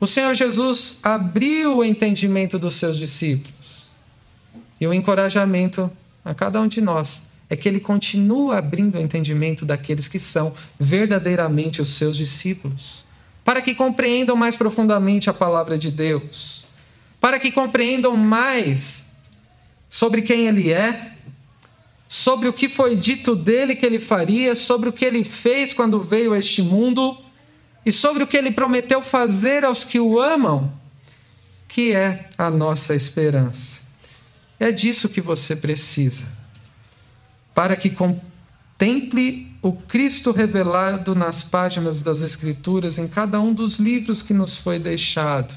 O 0.00 0.06
Senhor 0.06 0.34
Jesus 0.34 0.98
abriu 1.02 1.78
o 1.78 1.84
entendimento 1.84 2.58
dos 2.58 2.74
seus 2.74 2.96
discípulos. 2.96 3.88
E 4.80 4.86
o 4.86 4.94
encorajamento 4.94 5.90
a 6.28 6.34
cada 6.34 6.60
um 6.60 6.68
de 6.68 6.82
nós 6.82 7.22
é 7.48 7.56
que 7.56 7.66
ele 7.66 7.80
continua 7.80 8.58
abrindo 8.58 8.98
o 8.98 9.00
entendimento 9.00 9.64
daqueles 9.64 10.08
que 10.08 10.18
são 10.18 10.52
verdadeiramente 10.78 11.80
os 11.80 11.88
seus 11.88 12.18
discípulos 12.18 13.02
para 13.42 13.62
que 13.62 13.74
compreendam 13.74 14.36
mais 14.36 14.56
profundamente 14.56 15.30
a 15.30 15.32
palavra 15.32 15.78
de 15.78 15.90
Deus, 15.90 16.66
para 17.18 17.38
que 17.38 17.50
compreendam 17.50 18.14
mais 18.14 19.06
sobre 19.88 20.20
quem 20.20 20.46
ele 20.46 20.70
é, 20.70 21.12
sobre 22.06 22.46
o 22.46 22.52
que 22.52 22.68
foi 22.68 22.94
dito 22.94 23.34
dele 23.34 23.74
que 23.74 23.86
ele 23.86 23.98
faria, 23.98 24.54
sobre 24.54 24.90
o 24.90 24.92
que 24.92 25.02
ele 25.02 25.24
fez 25.24 25.72
quando 25.72 25.98
veio 25.98 26.34
a 26.34 26.38
este 26.38 26.60
mundo 26.60 27.16
e 27.86 27.90
sobre 27.90 28.22
o 28.22 28.26
que 28.26 28.36
ele 28.36 28.50
prometeu 28.50 29.00
fazer 29.00 29.64
aos 29.64 29.82
que 29.82 29.98
o 29.98 30.20
amam, 30.20 30.70
que 31.66 31.94
é 31.94 32.28
a 32.36 32.50
nossa 32.50 32.94
esperança. 32.94 33.87
É 34.58 34.72
disso 34.72 35.08
que 35.08 35.20
você 35.20 35.54
precisa, 35.54 36.26
para 37.54 37.76
que 37.76 37.90
contemple 37.90 39.52
o 39.62 39.72
Cristo 39.72 40.32
revelado 40.32 41.14
nas 41.14 41.42
páginas 41.42 42.02
das 42.02 42.20
Escrituras, 42.20 42.98
em 42.98 43.06
cada 43.06 43.40
um 43.40 43.52
dos 43.52 43.76
livros 43.76 44.22
que 44.22 44.34
nos 44.34 44.58
foi 44.58 44.78
deixado. 44.78 45.56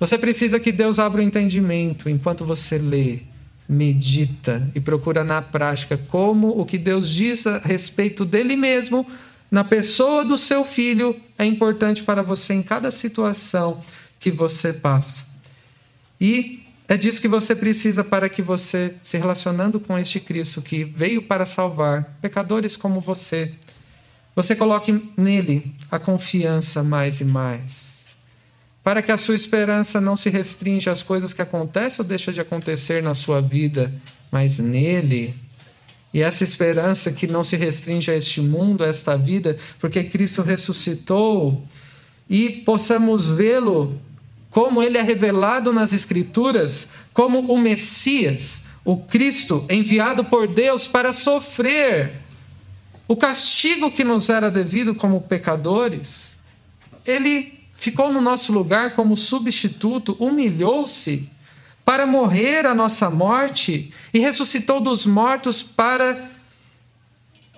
Você 0.00 0.18
precisa 0.18 0.58
que 0.58 0.72
Deus 0.72 0.98
abra 0.98 1.20
o 1.20 1.24
entendimento 1.24 2.08
enquanto 2.08 2.44
você 2.44 2.78
lê, 2.78 3.20
medita 3.68 4.70
e 4.74 4.80
procura 4.80 5.22
na 5.22 5.40
prática 5.40 5.96
como 5.96 6.48
o 6.48 6.66
que 6.66 6.76
Deus 6.78 7.08
diz 7.08 7.46
a 7.46 7.58
respeito 7.58 8.24
dele 8.24 8.56
mesmo, 8.56 9.06
na 9.50 9.62
pessoa 9.62 10.24
do 10.24 10.38
seu 10.38 10.64
filho, 10.64 11.14
é 11.38 11.44
importante 11.44 12.02
para 12.02 12.22
você 12.22 12.54
em 12.54 12.62
cada 12.62 12.90
situação 12.90 13.80
que 14.18 14.30
você 14.30 14.72
passa. 14.72 15.26
E 16.18 16.61
é 16.94 16.96
disso 16.96 17.20
que 17.20 17.28
você 17.28 17.56
precisa 17.56 18.04
para 18.04 18.28
que 18.28 18.42
você, 18.42 18.94
se 19.02 19.16
relacionando 19.16 19.80
com 19.80 19.98
este 19.98 20.20
Cristo 20.20 20.60
que 20.60 20.84
veio 20.84 21.22
para 21.22 21.46
salvar 21.46 22.18
pecadores 22.20 22.76
como 22.76 23.00
você, 23.00 23.52
você 24.34 24.54
coloque 24.54 25.10
nele 25.16 25.74
a 25.90 25.98
confiança 25.98 26.82
mais 26.82 27.20
e 27.20 27.24
mais 27.24 27.92
para 28.82 29.00
que 29.00 29.12
a 29.12 29.16
sua 29.16 29.34
esperança 29.34 30.00
não 30.00 30.16
se 30.16 30.28
restrinja 30.28 30.90
às 30.90 31.02
coisas 31.02 31.32
que 31.32 31.40
acontecem 31.40 32.00
ou 32.00 32.04
deixam 32.04 32.34
de 32.34 32.40
acontecer 32.40 33.02
na 33.02 33.14
sua 33.14 33.40
vida, 33.40 33.92
mas 34.30 34.58
nele. 34.58 35.34
E 36.12 36.20
essa 36.20 36.42
esperança 36.42 37.12
que 37.12 37.26
não 37.26 37.44
se 37.44 37.56
restringe 37.56 38.10
a 38.10 38.16
este 38.16 38.40
mundo, 38.40 38.82
a 38.82 38.88
esta 38.88 39.16
vida, 39.16 39.56
porque 39.78 40.02
Cristo 40.02 40.42
ressuscitou 40.42 41.64
e 42.28 42.50
possamos 42.50 43.28
vê-lo 43.28 44.00
como 44.52 44.82
ele 44.82 44.98
é 44.98 45.02
revelado 45.02 45.72
nas 45.72 45.92
Escrituras, 45.92 46.90
como 47.12 47.40
o 47.52 47.58
Messias, 47.58 48.64
o 48.84 48.98
Cristo 48.98 49.66
enviado 49.68 50.24
por 50.24 50.46
Deus 50.46 50.86
para 50.86 51.12
sofrer 51.12 52.12
o 53.08 53.16
castigo 53.16 53.90
que 53.90 54.04
nos 54.04 54.28
era 54.28 54.50
devido 54.50 54.94
como 54.94 55.22
pecadores. 55.22 56.32
Ele 57.04 57.60
ficou 57.74 58.12
no 58.12 58.20
nosso 58.20 58.52
lugar 58.52 58.94
como 58.94 59.16
substituto, 59.16 60.16
humilhou-se 60.20 61.28
para 61.82 62.06
morrer 62.06 62.66
a 62.66 62.74
nossa 62.74 63.08
morte 63.08 63.92
e 64.12 64.18
ressuscitou 64.18 64.80
dos 64.80 65.06
mortos 65.06 65.62
para 65.62 66.30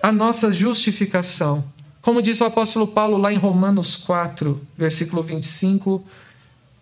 a 0.01 0.13
nossa 0.13 0.51
justificação. 0.51 1.63
Como 2.01 2.21
diz 2.21 2.39
o 2.39 2.45
apóstolo 2.45 2.87
Paulo 2.87 3.17
lá 3.17 3.33
em 3.33 3.37
Romanos 3.37 3.97
4, 3.97 4.65
versículo 4.77 5.21
25, 5.21 6.03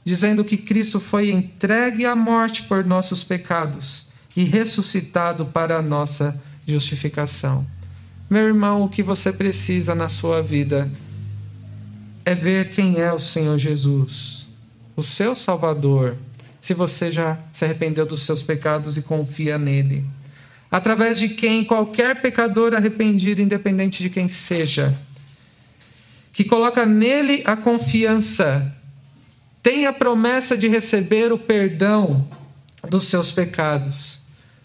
dizendo 0.05 0.43
que 0.43 0.57
Cristo 0.57 0.99
foi 0.99 1.31
entregue 1.31 2.05
à 2.05 2.15
morte 2.15 2.63
por 2.63 2.83
nossos 2.85 3.23
pecados 3.23 4.07
e 4.35 4.43
ressuscitado 4.43 5.45
para 5.45 5.77
a 5.77 5.81
nossa 5.81 6.41
justificação. 6.67 7.65
Meu 8.29 8.47
irmão, 8.47 8.83
o 8.83 8.89
que 8.89 9.03
você 9.03 9.31
precisa 9.31 9.93
na 9.93 10.09
sua 10.09 10.41
vida 10.41 10.89
é 12.25 12.33
ver 12.33 12.69
quem 12.69 12.99
é 12.99 13.11
o 13.13 13.19
Senhor 13.19 13.57
Jesus, 13.57 14.47
o 14.95 15.03
seu 15.03 15.35
Salvador, 15.35 16.17
se 16.59 16.73
você 16.73 17.11
já 17.11 17.37
se 17.51 17.65
arrependeu 17.65 18.05
dos 18.05 18.21
seus 18.21 18.41
pecados 18.41 18.95
e 18.97 19.01
confia 19.01 19.57
nele. 19.57 20.05
Através 20.71 21.19
de 21.19 21.29
quem 21.29 21.63
qualquer 21.63 22.21
pecador 22.21 22.73
arrependido, 22.73 23.41
independente 23.41 24.01
de 24.01 24.09
quem 24.09 24.27
seja, 24.27 24.97
que 26.31 26.43
coloca 26.43 26.85
nele 26.85 27.43
a 27.45 27.55
confiança, 27.55 28.75
tem 29.63 29.85
a 29.85 29.93
promessa 29.93 30.57
de 30.57 30.67
receber 30.67 31.31
o 31.31 31.37
perdão 31.37 32.27
dos 32.89 33.05
seus 33.05 33.31
pecados. 33.31 34.19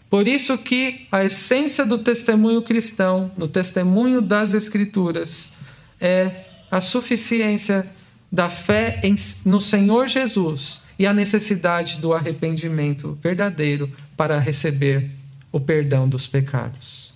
Por 0.09 0.27
isso 0.27 0.57
que 0.57 1.07
a 1.09 1.23
essência 1.23 1.85
do 1.85 1.99
testemunho 1.99 2.61
cristão, 2.61 3.31
no 3.37 3.47
testemunho 3.47 4.21
das 4.21 4.53
escrituras, 4.53 5.53
é 6.01 6.45
a 6.69 6.81
suficiência 6.81 7.87
da 8.31 8.49
fé 8.49 8.99
em, 9.01 9.15
no 9.45 9.61
Senhor 9.61 10.07
Jesus 10.07 10.81
e 10.97 11.07
a 11.07 11.13
necessidade 11.13 11.97
do 11.97 12.13
arrependimento 12.13 13.17
verdadeiro 13.23 13.89
para 14.17 14.37
receber 14.37 15.09
o 15.51 15.59
perdão 15.59 16.09
dos 16.09 16.27
pecados. 16.27 17.13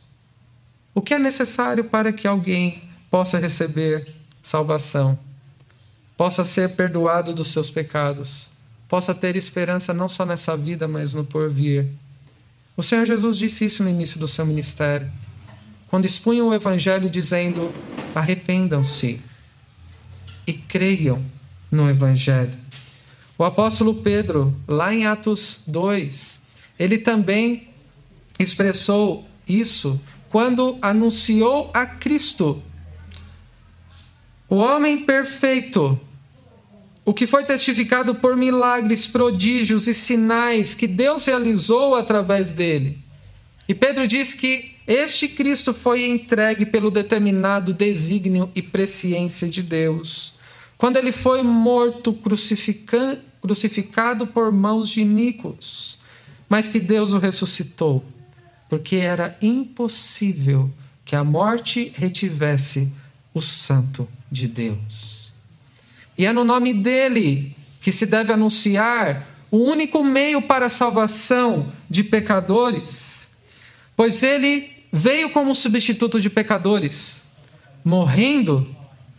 O 0.95 1.01
que 1.01 1.13
é 1.13 1.19
necessário 1.19 1.83
para 1.83 2.13
que 2.13 2.27
alguém 2.27 2.83
possa 3.11 3.37
receber 3.37 4.07
salvação, 4.41 5.19
possa 6.23 6.45
ser 6.45 6.69
perdoado 6.69 7.33
dos 7.33 7.49
seus 7.51 7.69
pecados, 7.69 8.47
possa 8.87 9.13
ter 9.13 9.35
esperança 9.35 9.93
não 9.93 10.07
só 10.07 10.25
nessa 10.25 10.55
vida, 10.55 10.87
mas 10.87 11.13
no 11.13 11.25
porvir? 11.25 11.85
O 12.77 12.81
Senhor 12.81 13.05
Jesus 13.05 13.37
disse 13.37 13.65
isso 13.65 13.83
no 13.83 13.89
início 13.89 14.17
do 14.17 14.25
seu 14.25 14.45
ministério, 14.45 15.11
quando 15.89 16.05
expunha 16.05 16.41
o 16.45 16.53
Evangelho 16.53 17.09
dizendo: 17.09 17.73
arrependam-se 18.15 19.19
e 20.47 20.53
creiam 20.53 21.21
no 21.69 21.89
Evangelho. 21.89 22.57
O 23.37 23.43
apóstolo 23.43 23.95
Pedro, 23.95 24.55
lá 24.65 24.95
em 24.95 25.05
Atos 25.05 25.59
2, 25.67 26.41
ele 26.79 26.99
também 26.99 27.67
expressou 28.39 29.27
isso 29.45 29.99
quando 30.29 30.77
anunciou 30.81 31.69
a 31.73 31.85
Cristo, 31.85 32.63
o 34.49 34.55
homem 34.55 35.03
perfeito, 35.03 35.99
o 37.05 37.13
que 37.13 37.27
foi 37.27 37.43
testificado 37.43 38.15
por 38.15 38.35
milagres, 38.35 39.05
prodígios 39.05 39.87
e 39.87 39.93
sinais 39.93 40.73
que 40.73 40.87
Deus 40.87 41.25
realizou 41.25 41.95
através 41.95 42.51
dele. 42.51 42.97
E 43.67 43.73
Pedro 43.73 44.07
diz 44.07 44.33
que 44.33 44.75
este 44.87 45.27
Cristo 45.27 45.73
foi 45.73 46.05
entregue 46.05 46.65
pelo 46.65 46.91
determinado 46.91 47.73
desígnio 47.73 48.51
e 48.55 48.61
presciência 48.61 49.47
de 49.47 49.61
Deus 49.61 50.33
quando 50.83 50.97
ele 50.97 51.13
foi 51.13 51.41
morto, 51.43 52.13
crucificado 53.41 54.27
por 54.27 54.51
mãos 54.51 54.89
de 54.89 54.99
iníquos, 54.99 55.97
mas 56.49 56.67
que 56.67 56.77
Deus 56.77 57.13
o 57.13 57.19
ressuscitou, 57.19 58.03
porque 58.67 58.97
era 58.97 59.37
impossível 59.41 60.69
que 61.05 61.15
a 61.15 61.23
morte 61.23 61.93
retivesse 61.95 62.91
o 63.33 63.41
Santo 63.41 64.05
de 64.29 64.45
Deus. 64.45 65.12
E 66.17 66.25
é 66.25 66.33
no 66.33 66.43
nome 66.43 66.73
dele 66.73 67.55
que 67.81 67.91
se 67.91 68.05
deve 68.05 68.31
anunciar 68.31 69.27
o 69.51 69.57
único 69.57 70.03
meio 70.03 70.41
para 70.41 70.65
a 70.65 70.69
salvação 70.69 71.71
de 71.89 72.03
pecadores, 72.03 73.29
pois 73.95 74.23
ele 74.23 74.67
veio 74.91 75.29
como 75.29 75.53
substituto 75.53 76.19
de 76.19 76.29
pecadores, 76.29 77.25
morrendo 77.83 78.67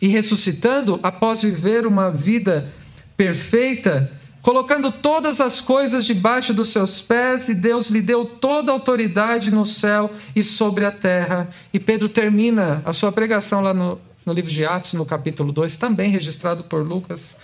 e 0.00 0.09
ressuscitando 0.09 0.98
após 1.02 1.42
viver 1.42 1.87
uma 1.87 2.11
vida 2.11 2.72
perfeita, 3.16 4.11
colocando 4.42 4.90
todas 4.90 5.40
as 5.40 5.61
coisas 5.61 6.04
debaixo 6.04 6.52
dos 6.52 6.68
seus 6.68 7.00
pés, 7.00 7.48
e 7.48 7.54
Deus 7.54 7.88
lhe 7.88 8.02
deu 8.02 8.24
toda 8.24 8.72
a 8.72 8.74
autoridade 8.74 9.50
no 9.50 9.64
céu 9.64 10.11
e 10.35 10.42
sobre 10.42 10.85
a 10.85 10.90
terra. 10.90 11.48
E 11.72 11.78
Pedro 11.78 12.09
termina 12.09 12.83
a 12.85 12.92
sua 12.92 13.12
pregação 13.12 13.61
lá 13.61 13.72
no, 13.72 14.00
no 14.24 14.32
livro 14.32 14.50
de 14.50 14.64
Atos, 14.64 14.94
no 14.94 15.04
capítulo 15.04 15.52
2, 15.52 15.76
também 15.76 16.10
registrado 16.10 16.64
por 16.64 16.87
Lucas, 16.87 17.37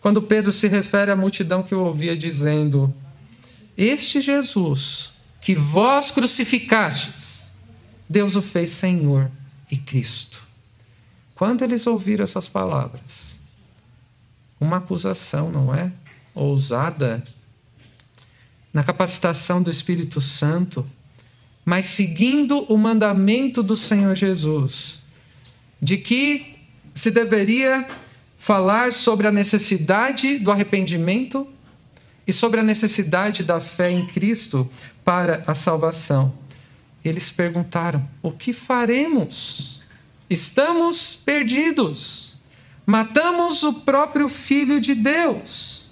quando 0.00 0.22
Pedro 0.22 0.50
se 0.50 0.68
refere 0.68 1.10
à 1.10 1.16
multidão 1.16 1.62
que 1.62 1.74
o 1.74 1.80
ouvia 1.80 2.16
dizendo: 2.16 2.92
Este 3.76 4.20
Jesus 4.20 5.12
que 5.40 5.54
vós 5.56 6.12
crucificastes, 6.12 7.52
Deus 8.08 8.36
o 8.36 8.42
fez 8.42 8.70
Senhor 8.70 9.30
e 9.70 9.76
Cristo. 9.76 10.42
Quando 11.34 11.62
eles 11.62 11.86
ouviram 11.86 12.22
essas 12.22 12.46
palavras, 12.46 13.40
uma 14.60 14.76
acusação, 14.76 15.50
não 15.50 15.74
é? 15.74 15.92
Ousada, 16.32 17.22
na 18.72 18.84
capacitação 18.84 19.60
do 19.60 19.70
Espírito 19.70 20.20
Santo, 20.20 20.88
mas 21.64 21.86
seguindo 21.86 22.64
o 22.72 22.78
mandamento 22.78 23.62
do 23.62 23.76
Senhor 23.76 24.14
Jesus, 24.14 25.01
de 25.82 25.96
que 25.96 26.54
se 26.94 27.10
deveria 27.10 27.86
falar 28.36 28.92
sobre 28.92 29.26
a 29.26 29.32
necessidade 29.32 30.38
do 30.38 30.52
arrependimento 30.52 31.46
e 32.26 32.32
sobre 32.32 32.60
a 32.60 32.62
necessidade 32.62 33.42
da 33.42 33.58
fé 33.58 33.90
em 33.90 34.06
Cristo 34.06 34.70
para 35.04 35.42
a 35.46 35.54
salvação. 35.54 36.32
Eles 37.04 37.30
perguntaram: 37.30 38.08
o 38.22 38.30
que 38.30 38.52
faremos? 38.52 39.82
Estamos 40.30 41.20
perdidos. 41.24 42.38
Matamos 42.86 43.62
o 43.62 43.74
próprio 43.74 44.28
Filho 44.28 44.80
de 44.80 44.94
Deus. 44.94 45.90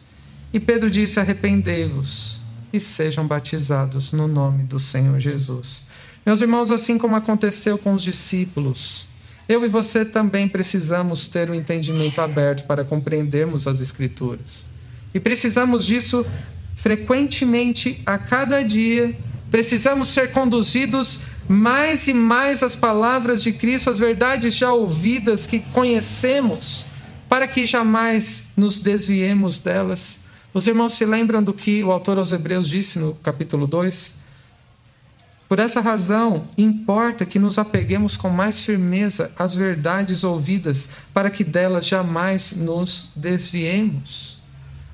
E 0.52 0.60
Pedro 0.60 0.88
disse: 0.88 1.18
Arrependei-vos 1.18 2.40
e 2.72 2.78
sejam 2.78 3.26
batizados 3.26 4.12
no 4.12 4.28
nome 4.28 4.62
do 4.64 4.78
Senhor 4.78 5.18
Jesus. 5.18 5.82
Meus 6.24 6.40
irmãos, 6.40 6.70
assim 6.70 6.96
como 6.98 7.16
aconteceu 7.16 7.76
com 7.76 7.94
os 7.94 8.02
discípulos, 8.02 9.09
eu 9.50 9.64
e 9.64 9.68
você 9.68 10.04
também 10.04 10.46
precisamos 10.46 11.26
ter 11.26 11.50
um 11.50 11.54
entendimento 11.54 12.20
aberto 12.20 12.62
para 12.68 12.84
compreendermos 12.84 13.66
as 13.66 13.80
Escrituras. 13.80 14.66
E 15.12 15.18
precisamos 15.18 15.84
disso 15.84 16.24
frequentemente, 16.76 18.00
a 18.06 18.16
cada 18.16 18.62
dia. 18.62 19.12
Precisamos 19.50 20.06
ser 20.06 20.30
conduzidos 20.30 21.22
mais 21.48 22.06
e 22.06 22.14
mais 22.14 22.62
às 22.62 22.76
palavras 22.76 23.42
de 23.42 23.52
Cristo, 23.52 23.90
às 23.90 23.98
verdades 23.98 24.54
já 24.54 24.72
ouvidas 24.72 25.46
que 25.46 25.58
conhecemos, 25.58 26.86
para 27.28 27.48
que 27.48 27.66
jamais 27.66 28.50
nos 28.56 28.78
desviemos 28.78 29.58
delas. 29.58 30.20
Os 30.54 30.68
irmãos 30.68 30.92
se 30.92 31.04
lembram 31.04 31.42
do 31.42 31.52
que 31.52 31.82
o 31.82 31.90
autor 31.90 32.18
aos 32.18 32.30
Hebreus 32.30 32.68
disse 32.68 33.00
no 33.00 33.16
capítulo 33.16 33.66
2? 33.66 34.19
Por 35.50 35.58
essa 35.58 35.80
razão, 35.80 36.46
importa 36.56 37.26
que 37.26 37.36
nos 37.36 37.58
apeguemos 37.58 38.16
com 38.16 38.30
mais 38.30 38.60
firmeza 38.60 39.32
às 39.36 39.52
verdades 39.52 40.22
ouvidas, 40.22 40.90
para 41.12 41.28
que 41.28 41.42
delas 41.42 41.88
jamais 41.88 42.52
nos 42.52 43.10
desviemos. 43.16 44.40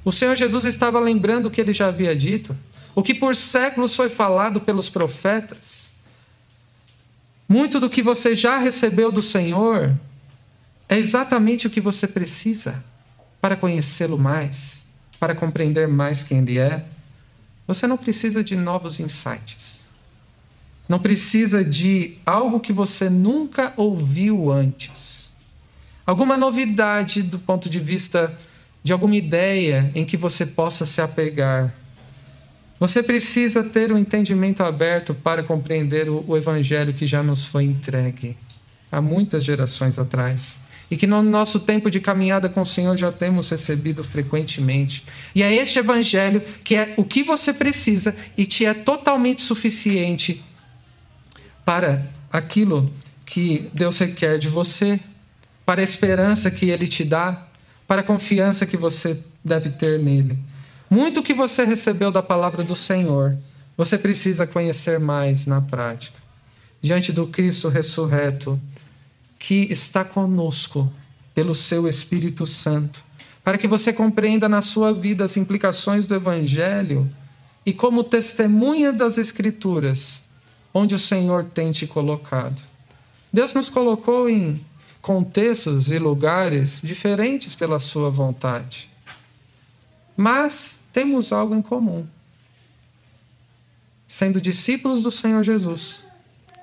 O 0.03 0.11
Senhor 0.11 0.35
Jesus 0.35 0.64
estava 0.64 0.99
lembrando 0.99 1.45
o 1.45 1.51
que 1.51 1.61
ele 1.61 1.75
já 1.75 1.88
havia 1.88 2.16
dito, 2.16 2.57
o 2.95 3.03
que 3.03 3.12
por 3.12 3.37
séculos 3.37 3.95
foi 3.95 4.09
falado 4.09 4.59
pelos 4.59 4.88
profetas. 4.88 5.90
Muito 7.47 7.79
do 7.79 7.90
que 7.90 8.03
você 8.03 8.35
já 8.35 8.57
recebeu 8.57 9.12
do 9.12 9.21
Senhor 9.21 9.95
é 10.88 10.97
exatamente 10.97 11.66
o 11.66 11.71
que 11.71 11.83
você 11.83 12.09
precisa 12.09 12.83
para 13.42 13.57
conhecê-lo 13.57 14.19
mais, 14.19 14.87
para 15.21 15.35
compreender 15.35 15.87
mais 15.87 16.23
quem 16.23 16.38
Ele 16.38 16.59
é. 16.59 16.87
Você 17.66 17.87
não 17.87 17.99
precisa 17.99 18.42
de 18.42 18.57
novos 18.57 18.99
insights. 18.99 19.76
Não 20.88 20.99
precisa 20.99 21.64
de 21.64 22.16
algo 22.25 22.61
que 22.61 22.72
você 22.72 23.11
nunca 23.11 23.72
ouviu 23.77 24.51
antes. 24.53 25.33
Alguma 26.07 26.37
novidade 26.37 27.22
do 27.22 27.38
ponto 27.38 27.68
de 27.68 27.81
vista 27.81 28.37
de 28.87 28.92
alguma 28.92 29.16
ideia 29.16 29.90
em 29.96 30.05
que 30.05 30.16
você 30.16 30.46
possa 30.46 30.87
se 30.87 31.01
apegar. 31.01 31.75
Você 32.79 33.03
precisa 33.03 33.64
ter 33.64 33.90
um 33.90 33.99
entendimento 33.99 34.62
aberto 34.62 35.12
para 35.12 35.42
compreender 35.42 36.09
o, 36.09 36.37
evangelho 36.37 36.94
que 36.94 37.07
já 37.07 37.20
nos 37.22 37.44
foi 37.44 37.64
entregue 37.64 38.37
há 38.92 39.01
muitas 39.01 39.42
gerações 39.42 39.99
atrás 39.99 40.61
e 40.88 40.96
que 40.96 41.07
no 41.07 41.20
nosso 41.20 41.59
tempo 41.59 41.90
de 41.90 41.99
caminhada 41.99 42.49
com 42.49 42.61
o 42.61 42.66
Senhor 42.66 42.96
já 42.96 43.11
temos 43.11 43.49
recebido 43.49 44.05
frequentemente. 44.05 45.05
E 45.35 45.42
é 45.42 45.53
este 45.53 45.81
evangelho 45.81 46.40
que 46.62 46.77
é 46.77 46.94
o 46.96 47.03
que 47.03 47.25
você 47.25 47.53
precisa 47.53 48.16
e 48.38 48.46
te 48.46 48.64
é 48.64 48.72
totalmente 48.72 49.40
suficiente 49.40 50.44
para 51.66 52.07
aquilo 52.33 52.92
que 53.24 53.68
Deus 53.74 53.98
requer 53.98 54.38
de 54.38 54.48
você, 54.48 55.00
para 55.64 55.81
a 55.81 55.85
esperança 55.85 56.48
que 56.48 56.70
Ele 56.70 56.87
te 56.87 57.02
dá, 57.02 57.48
para 57.88 58.02
a 58.02 58.05
confiança 58.05 58.64
que 58.64 58.76
você 58.76 59.20
deve 59.44 59.70
ter 59.70 59.98
nele. 59.98 60.38
Muito 60.88 61.24
que 61.24 61.35
você 61.35 61.64
recebeu 61.64 62.12
da 62.12 62.22
palavra 62.22 62.62
do 62.62 62.76
Senhor, 62.76 63.37
você 63.76 63.98
precisa 63.98 64.46
conhecer 64.46 65.00
mais 65.00 65.44
na 65.44 65.61
prática. 65.61 66.16
Diante 66.81 67.11
do 67.11 67.26
Cristo 67.26 67.68
ressurreto, 67.68 68.61
que 69.37 69.66
está 69.68 70.05
conosco 70.05 70.90
pelo 71.35 71.52
seu 71.52 71.88
Espírito 71.88 72.46
Santo, 72.46 73.02
para 73.42 73.59
que 73.59 73.66
você 73.66 73.92
compreenda 73.92 74.48
na 74.48 74.62
sua 74.62 74.92
vida 74.92 75.24
as 75.24 75.37
implicações 75.37 76.07
do 76.07 76.14
Evangelho 76.14 77.11
e, 77.64 77.72
como 77.72 78.05
testemunha 78.05 78.92
das 78.92 79.18
Escrituras, 79.18 80.26
onde 80.72 80.94
o 80.94 80.98
Senhor 80.98 81.44
tem 81.44 81.72
te 81.72 81.87
colocado. 81.87 82.62
Deus 83.33 83.52
nos 83.55 83.68
colocou 83.68 84.29
em 84.29 84.61
contextos 85.00 85.90
e 85.92 85.98
lugares 85.98 86.81
diferentes 86.83 87.55
pela 87.55 87.79
Sua 87.79 88.11
vontade. 88.11 88.90
Mas 90.16 90.81
temos 90.92 91.33
algo 91.33 91.55
em 91.55 91.62
comum. 91.62 92.07
Sendo 94.09 94.40
discípulos 94.40 95.02
do 95.02 95.11
Senhor 95.11 95.44
Jesus, 95.44 96.05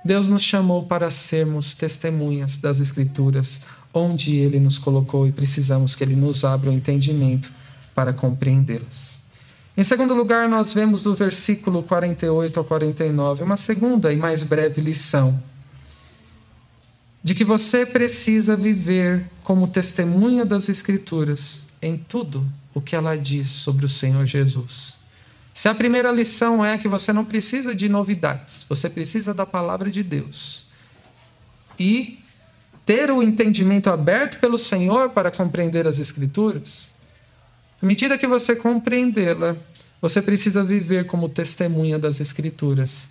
Deus 0.04 0.28
nos 0.28 0.42
chamou 0.42 0.86
para 0.86 1.10
sermos 1.10 1.74
testemunhas 1.74 2.58
das 2.58 2.80
Escrituras, 2.80 3.62
onde 3.94 4.36
Ele 4.36 4.60
nos 4.60 4.78
colocou 4.78 5.28
e 5.28 5.32
precisamos 5.32 5.96
que 5.96 6.04
Ele 6.04 6.16
nos 6.16 6.44
abra 6.44 6.70
o 6.70 6.74
entendimento 6.74 7.52
para 7.94 8.12
compreendê-las. 8.12 9.13
Em 9.76 9.84
segundo 9.84 10.14
lugar, 10.14 10.48
nós 10.48 10.72
vemos 10.72 11.02
do 11.02 11.16
versículo 11.16 11.82
48 11.82 12.60
ao 12.60 12.64
49 12.64 13.44
uma 13.44 13.58
segunda 13.58 14.14
e 14.14 14.18
mais 14.18 14.44
breve 14.44 14.80
lição 14.80 15.42
de 17.24 17.34
que 17.34 17.44
você 17.44 17.86
precisa 17.86 18.56
viver 18.56 19.26
como 19.44 19.68
testemunha 19.68 20.46
das 20.46 20.68
Escrituras 20.68 21.68
em 21.82 21.98
tudo 21.98 22.46
o 22.74 22.82
que 22.82 22.96
ela 22.96 23.16
diz 23.16 23.48
sobre 23.48 23.86
o 23.86 23.90
Senhor 23.90 24.26
Jesus. 24.26 24.96
Se 25.54 25.70
a 25.70 25.76
primeira 25.76 26.12
lição 26.12 26.66
é 26.66 26.78
que 26.78 26.88
você 26.88 27.14
não 27.14 27.24
precisa 27.24 27.74
de 27.74 27.88
novidades, 27.88 28.66
você 28.68 28.90
precisa 28.90 29.34
da 29.34 29.46
palavra 29.46 29.90
de 29.90 30.04
Deus. 30.04 30.66
E 31.80 32.20
ter 32.86 33.10
o 33.10 33.24
entendimento 33.24 33.90
aberto 33.90 34.40
pelo 34.40 34.58
Senhor 34.58 35.12
para 35.12 35.32
compreender 35.32 35.88
as 35.88 36.00
Escrituras, 36.00 36.93
à 37.84 37.86
medida 37.86 38.18
que 38.18 38.26
você 38.26 38.56
compreendê-la, 38.56 39.58
você 40.02 40.22
precisa 40.22 40.64
viver 40.64 41.06
como 41.06 41.28
testemunha 41.28 42.00
das 42.00 42.22
Escrituras, 42.22 43.10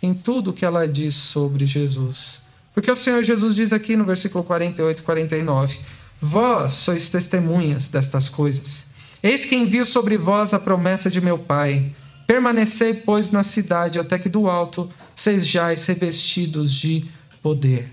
em 0.00 0.14
tudo 0.14 0.52
que 0.52 0.64
ela 0.64 0.86
diz 0.86 1.16
sobre 1.16 1.66
Jesus. 1.66 2.40
Porque 2.72 2.88
o 2.88 2.94
Senhor 2.94 3.24
Jesus 3.24 3.56
diz 3.56 3.72
aqui 3.72 3.96
no 3.96 4.04
versículo 4.04 4.44
48 4.44 5.00
e 5.00 5.02
49: 5.02 5.80
Vós 6.20 6.74
sois 6.74 7.08
testemunhas 7.08 7.88
destas 7.88 8.28
coisas. 8.28 8.84
Eis 9.20 9.44
que 9.44 9.56
envio 9.56 9.84
sobre 9.84 10.16
vós 10.16 10.54
a 10.54 10.60
promessa 10.60 11.10
de 11.10 11.20
meu 11.20 11.36
Pai. 11.36 11.92
Permanecei, 12.24 12.94
pois, 12.94 13.32
na 13.32 13.42
cidade, 13.42 13.98
até 13.98 14.20
que 14.20 14.28
do 14.28 14.48
alto 14.48 14.88
sejais 15.16 15.84
revestidos 15.86 16.72
de 16.72 17.06
poder. 17.42 17.90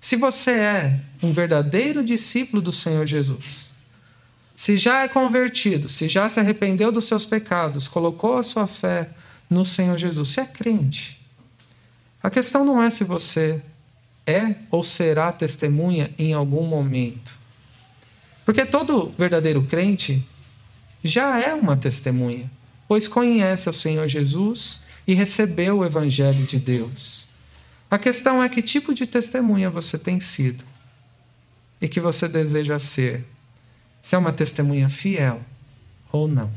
Se 0.00 0.14
você 0.14 0.52
é 0.52 1.00
um 1.20 1.32
verdadeiro 1.32 2.04
discípulo 2.04 2.62
do 2.62 2.70
Senhor 2.70 3.04
Jesus, 3.04 3.65
se 4.56 4.78
já 4.78 5.02
é 5.02 5.08
convertido, 5.08 5.86
se 5.86 6.08
já 6.08 6.26
se 6.30 6.40
arrependeu 6.40 6.90
dos 6.90 7.04
seus 7.04 7.26
pecados, 7.26 7.86
colocou 7.86 8.38
a 8.38 8.42
sua 8.42 8.66
fé 8.66 9.10
no 9.50 9.66
Senhor 9.66 9.98
Jesus, 9.98 10.28
se 10.28 10.40
é 10.40 10.46
crente. 10.46 11.20
A 12.22 12.30
questão 12.30 12.64
não 12.64 12.82
é 12.82 12.88
se 12.88 13.04
você 13.04 13.62
é 14.26 14.56
ou 14.70 14.82
será 14.82 15.30
testemunha 15.30 16.10
em 16.18 16.32
algum 16.32 16.64
momento. 16.64 17.36
Porque 18.46 18.64
todo 18.64 19.14
verdadeiro 19.18 19.62
crente 19.62 20.26
já 21.04 21.38
é 21.38 21.52
uma 21.52 21.76
testemunha, 21.76 22.50
pois 22.88 23.06
conhece 23.06 23.68
o 23.68 23.74
Senhor 23.74 24.08
Jesus 24.08 24.80
e 25.06 25.12
recebeu 25.12 25.78
o 25.78 25.84
Evangelho 25.84 26.44
de 26.46 26.58
Deus. 26.58 27.28
A 27.90 27.98
questão 27.98 28.42
é 28.42 28.48
que 28.48 28.62
tipo 28.62 28.94
de 28.94 29.06
testemunha 29.06 29.68
você 29.68 29.98
tem 29.98 30.18
sido 30.18 30.64
e 31.78 31.86
que 31.86 32.00
você 32.00 32.26
deseja 32.26 32.78
ser 32.78 33.24
se 34.06 34.14
é 34.14 34.18
uma 34.18 34.32
testemunha 34.32 34.88
fiel 34.88 35.42
ou 36.12 36.28
não. 36.28 36.48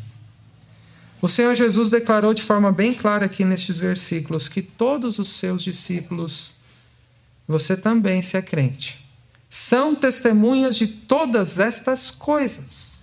O 1.20 1.28
Senhor 1.28 1.56
Jesus 1.56 1.90
declarou 1.90 2.32
de 2.32 2.44
forma 2.44 2.72
bem 2.72 2.94
clara 2.94 3.26
aqui 3.26 3.44
nestes 3.44 3.80
versículos 3.80 4.48
que 4.48 4.62
todos 4.62 5.18
os 5.18 5.30
seus 5.30 5.64
discípulos, 5.64 6.54
você 7.48 7.76
também, 7.76 8.22
se 8.22 8.38
é 8.38 8.42
crente, 8.44 9.04
são 9.50 9.96
testemunhas 9.96 10.76
de 10.76 10.86
todas 10.86 11.58
estas 11.58 12.12
coisas. 12.12 13.00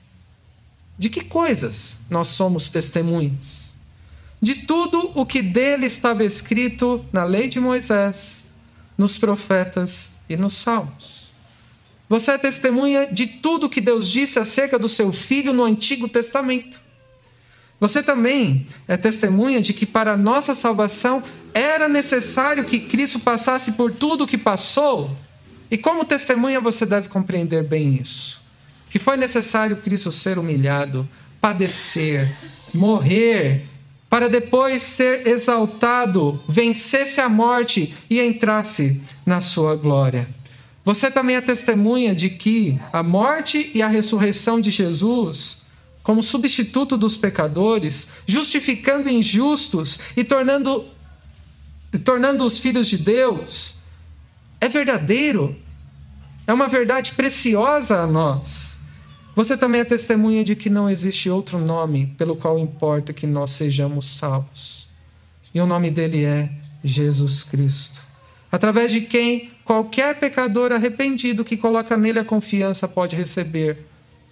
De 0.96 1.11
que 1.11 1.24
coisas 1.24 2.03
nós 2.09 2.28
somos 2.28 2.68
testemunhas? 2.68 3.74
De 4.40 4.55
tudo 4.55 5.11
o 5.16 5.26
que 5.26 5.42
dele 5.42 5.86
estava 5.86 6.22
escrito 6.22 7.05
na 7.12 7.24
lei 7.24 7.49
de 7.49 7.59
Moisés, 7.59 8.53
nos 8.97 9.18
profetas 9.18 10.11
e 10.28 10.36
nos 10.36 10.53
salmos. 10.53 11.26
Você 12.09 12.32
é 12.32 12.38
testemunha 12.38 13.07
de 13.12 13.26
tudo 13.26 13.68
que 13.68 13.80
Deus 13.80 14.09
disse 14.09 14.38
acerca 14.38 14.78
do 14.78 14.88
seu 14.88 15.12
filho 15.12 15.52
no 15.52 15.64
Antigo 15.64 16.09
Testamento. 16.09 16.80
Você 17.80 18.02
também 18.02 18.66
é 18.86 18.96
testemunha 18.96 19.61
de 19.61 19.72
que 19.72 19.84
para 19.84 20.12
a 20.12 20.16
nossa 20.16 20.54
salvação 20.54 21.22
era 21.52 21.88
necessário 21.88 22.64
que 22.64 22.78
Cristo 22.78 23.18
passasse 23.18 23.72
por 23.72 23.92
tudo 23.92 24.24
o 24.24 24.26
que 24.26 24.38
passou. 24.38 25.11
E 25.70 25.76
como 25.76 26.04
testemunha 26.04 26.61
você 26.61 26.86
deve 26.86 27.09
compreender 27.09 27.64
bem 27.64 28.00
isso. 28.00 28.40
Que 28.88 28.98
foi 28.98 29.16
necessário 29.16 29.76
Cristo 29.78 30.12
ser 30.12 30.38
humilhado, 30.38 31.09
padecer, 31.40 32.32
morrer, 32.72 33.64
para 34.09 34.28
depois 34.28 34.80
ser 34.80 35.26
exaltado, 35.26 36.40
vencesse 36.48 37.20
a 37.20 37.28
morte 37.28 37.94
e 38.09 38.20
entrasse 38.20 39.02
na 39.26 39.40
sua 39.40 39.74
glória. 39.74 40.36
Você 40.87 41.11
também 41.11 41.34
é 41.34 41.41
testemunha 41.41 42.14
de 42.14 42.30
que 42.30 42.80
a 42.93 43.03
morte 43.03 43.72
e 43.74 43.82
a 43.82 43.89
ressurreição 43.89 44.61
de 44.61 44.70
Jesus 44.70 45.66
como 46.01 46.22
substituto 46.22 46.97
dos 46.97 47.16
pecadores, 47.16 48.07
justificando 48.24 49.09
injustos 49.09 49.99
e 50.16 50.22
tornando, 50.22 50.84
tornando 52.05 52.45
os 52.45 52.61
filhos 52.61 52.87
de 52.87 52.99
Deus, 52.99 53.78
é 54.61 54.68
verdadeiro, 54.68 55.57
é 56.47 56.53
uma 56.53 56.68
verdade 56.68 57.11
preciosa 57.14 58.03
a 58.03 58.07
nós. 58.07 58.76
Você 59.34 59.57
também 59.57 59.80
é 59.80 59.84
testemunha 59.84 60.45
de 60.45 60.55
que 60.55 60.70
não 60.70 60.89
existe 60.89 61.28
outro 61.28 61.59
nome 61.59 62.14
pelo 62.16 62.37
qual 62.37 62.61
importa 62.61 63.12
que 63.12 63.26
nós 63.26 63.51
sejamos 63.51 64.05
salvos. 64.05 64.87
E 65.53 65.61
o 65.61 65.66
nome 65.66 65.91
dele 65.91 66.24
é 66.24 66.49
Jesus 66.84 67.43
Cristo, 67.43 68.01
através 68.51 68.92
de 68.92 69.03
quem 69.03 69.51
qualquer 69.64 70.18
pecador 70.18 70.72
arrependido 70.72 71.44
que 71.44 71.57
coloca 71.57 71.97
nele 71.97 72.20
a 72.20 72.24
confiança 72.24 72.86
pode 72.86 73.16
receber 73.16 73.78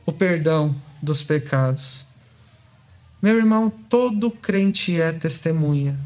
o 0.07 0.13
perdão 0.13 0.75
dos 1.03 1.23
pecados. 1.23 2.07
Meu 3.21 3.37
irmão, 3.37 3.71
todo 3.89 4.31
crente 4.31 5.01
é 5.01 5.13
testemunha 5.13 5.99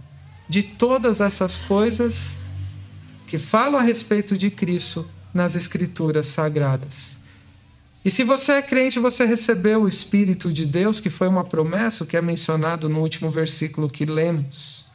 de 0.48 0.62
todas 0.62 1.20
essas 1.20 1.56
coisas 1.56 2.32
que 3.26 3.38
falam 3.38 3.78
a 3.78 3.82
respeito 3.82 4.38
de 4.38 4.50
Cristo 4.50 5.06
nas 5.34 5.54
Escrituras 5.54 6.26
sagradas. 6.26 7.18
E 8.04 8.10
se 8.10 8.24
você 8.24 8.52
é 8.52 8.62
crente, 8.62 8.98
você 8.98 9.26
recebeu 9.26 9.82
o 9.82 9.88
Espírito 9.88 10.50
de 10.50 10.64
Deus, 10.64 11.00
que 11.00 11.10
foi 11.10 11.28
uma 11.28 11.44
promessa 11.44 12.06
que 12.06 12.16
é 12.16 12.22
mencionado 12.22 12.88
no 12.88 13.00
último 13.00 13.30
versículo 13.30 13.90
que 13.90 14.06
lemos. 14.06 14.87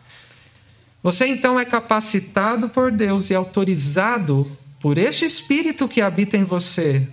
Você 1.04 1.28
então 1.28 1.60
é 1.60 1.66
capacitado 1.66 2.70
por 2.70 2.90
Deus 2.90 3.30
e 3.30 3.36
autorizado 3.36 4.50
por 4.80 4.98
este 4.98 5.26
Espírito 5.26 5.88
que 5.88 6.02
habita 6.02 6.38
em 6.38 6.46
você 6.46 7.06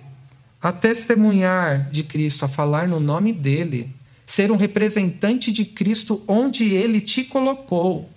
a 0.63 0.71
testemunhar 0.71 1.91
de 1.91 2.05
Cristo, 2.05 2.45
a 2.45 2.49
falar 2.49 2.87
no 2.87 3.01
nome 3.01 3.33
dele, 3.33 3.93
ser 4.25 4.53
um 4.53 4.57
representante 4.57 5.51
de 5.51 5.65
Cristo 5.65 6.23
onde 6.29 6.73
ele 6.73 7.01
te 7.01 7.25
colocou. 7.25 8.09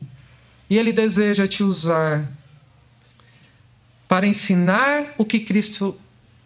E 0.69 0.77
ele 0.77 0.93
deseja 0.93 1.47
te 1.47 1.63
usar 1.63 2.31
para 4.07 4.27
ensinar 4.27 5.15
o 5.17 5.25
que 5.25 5.39
Cristo 5.39 5.97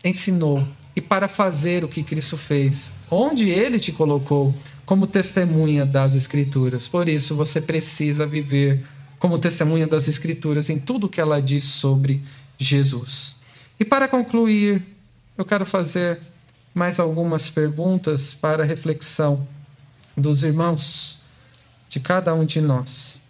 ensinou 0.03 0.65
e 0.95 1.01
para 1.01 1.27
fazer 1.27 1.83
o 1.83 1.87
que 1.87 2.01
Cristo 2.01 2.37
fez, 2.37 2.93
onde 3.11 3.49
ele 3.49 3.77
te 3.77 3.91
colocou 3.91 4.55
como 4.85 5.05
testemunha 5.05 5.85
das 5.85 6.15
Escrituras. 6.15 6.87
Por 6.87 7.09
isso, 7.09 7.35
você 7.35 7.59
precisa 7.59 8.25
viver 8.25 8.85
como 9.19 9.39
testemunha 9.39 9.87
das 9.87 10.07
Escrituras 10.07 10.69
em 10.69 10.79
tudo 10.79 11.09
que 11.09 11.19
ela 11.19 11.41
diz 11.41 11.63
sobre 11.63 12.23
Jesus. 12.57 13.37
E 13.79 13.85
para 13.85 14.07
concluir, 14.07 14.81
eu 15.37 15.45
quero 15.45 15.65
fazer 15.65 16.19
mais 16.73 16.99
algumas 16.99 17.49
perguntas 17.49 18.33
para 18.33 18.63
reflexão 18.63 19.47
dos 20.15 20.43
irmãos, 20.43 21.21
de 21.89 21.99
cada 21.99 22.33
um 22.33 22.45
de 22.45 22.59
nós. 22.61 23.21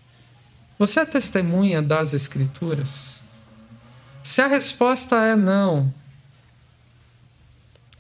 Você 0.80 1.00
é 1.00 1.06
testemunha 1.06 1.82
das 1.82 2.14
Escrituras? 2.14 3.22
Se 4.24 4.42
a 4.42 4.48
resposta 4.48 5.16
é 5.16 5.36
não, 5.36 5.94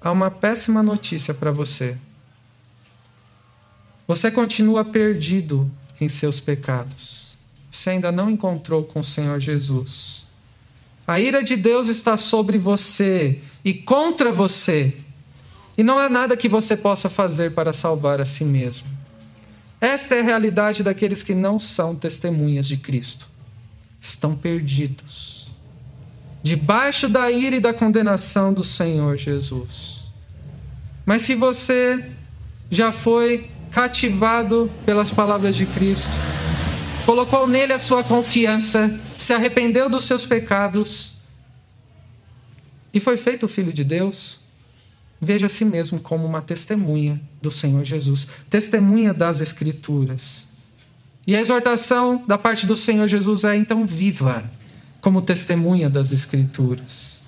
há 0.01 0.11
uma 0.11 0.29
péssima 0.29 0.83
notícia 0.83 1.33
para 1.33 1.51
você. 1.51 1.97
Você 4.07 4.31
continua 4.31 4.85
perdido 4.85 5.69
em 5.99 6.07
seus 6.07 6.39
pecados. 6.39 7.26
Você 7.77 7.91
ainda 7.91 8.11
não 8.11 8.27
encontrou 8.27 8.83
com 8.83 9.01
o 9.01 9.03
Senhor 9.03 9.39
Jesus. 9.39 10.23
A 11.05 11.19
ira 11.19 11.43
de 11.43 11.55
Deus 11.55 11.87
está 11.87 12.17
sobre 12.17 12.57
você 12.57 13.39
e 13.63 13.71
contra 13.71 14.31
você. 14.31 14.97
E 15.77 15.83
não 15.83 15.99
há 15.99 16.09
nada 16.09 16.35
que 16.35 16.49
você 16.49 16.75
possa 16.75 17.07
fazer 17.07 17.51
para 17.51 17.71
salvar 17.71 18.19
a 18.19 18.25
si 18.25 18.43
mesmo. 18.43 18.87
Esta 19.79 20.15
é 20.15 20.21
a 20.21 20.23
realidade 20.23 20.81
daqueles 20.81 21.21
que 21.21 21.35
não 21.35 21.59
são 21.59 21.95
testemunhas 21.95 22.67
de 22.67 22.77
Cristo. 22.77 23.27
Estão 24.01 24.35
perdidos, 24.35 25.47
debaixo 26.41 27.07
da 27.07 27.29
ira 27.29 27.57
e 27.57 27.59
da 27.59 27.75
condenação 27.75 28.51
do 28.51 28.63
Senhor 28.63 29.17
Jesus. 29.17 30.05
Mas 31.05 31.21
se 31.21 31.35
você 31.35 32.03
já 32.71 32.91
foi 32.91 33.51
cativado 33.69 34.71
pelas 34.83 35.11
palavras 35.11 35.55
de 35.55 35.67
Cristo, 35.67 36.17
colocou 37.07 37.47
nele 37.47 37.71
a 37.71 37.79
sua 37.79 38.03
confiança, 38.03 38.99
se 39.17 39.31
arrependeu 39.31 39.89
dos 39.89 40.03
seus 40.03 40.25
pecados, 40.25 41.21
e 42.93 42.99
foi 42.99 43.15
feito 43.15 43.47
Filho 43.47 43.71
de 43.71 43.81
Deus, 43.81 44.41
veja 45.21 45.45
a 45.45 45.49
si 45.49 45.63
mesmo 45.63 46.01
como 46.01 46.25
uma 46.25 46.41
testemunha 46.41 47.17
do 47.41 47.49
Senhor 47.49 47.85
Jesus, 47.85 48.27
testemunha 48.49 49.13
das 49.13 49.39
Escrituras. 49.39 50.49
E 51.25 51.33
a 51.33 51.39
exortação 51.39 52.25
da 52.27 52.37
parte 52.37 52.65
do 52.65 52.75
Senhor 52.75 53.07
Jesus 53.07 53.45
é 53.45 53.55
então 53.55 53.87
viva 53.87 54.43
como 54.99 55.21
testemunha 55.21 55.89
das 55.89 56.11
Escrituras. 56.11 57.21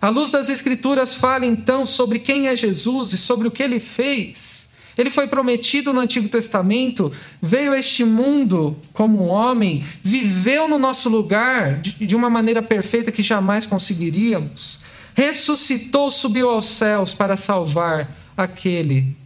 A 0.00 0.08
luz 0.08 0.32
das 0.32 0.48
Escrituras 0.48 1.14
fala 1.14 1.46
então 1.46 1.86
sobre 1.86 2.18
quem 2.18 2.48
é 2.48 2.56
Jesus 2.56 3.12
e 3.12 3.16
sobre 3.16 3.46
o 3.46 3.52
que 3.52 3.62
ele 3.62 3.78
fez. 3.78 4.65
Ele 4.96 5.10
foi 5.10 5.26
prometido 5.26 5.92
no 5.92 6.00
Antigo 6.00 6.28
Testamento, 6.28 7.12
veio 7.40 7.72
a 7.72 7.78
este 7.78 8.04
mundo 8.04 8.76
como 8.92 9.22
um 9.22 9.28
homem, 9.28 9.84
viveu 10.02 10.68
no 10.68 10.78
nosso 10.78 11.08
lugar 11.08 11.80
de 11.80 12.16
uma 12.16 12.30
maneira 12.30 12.62
perfeita 12.62 13.12
que 13.12 13.22
jamais 13.22 13.66
conseguiríamos 13.66 14.86
ressuscitou, 15.16 16.10
subiu 16.10 16.50
aos 16.50 16.66
céus 16.66 17.14
para 17.14 17.36
salvar 17.36 18.14
aquele, 18.36 19.16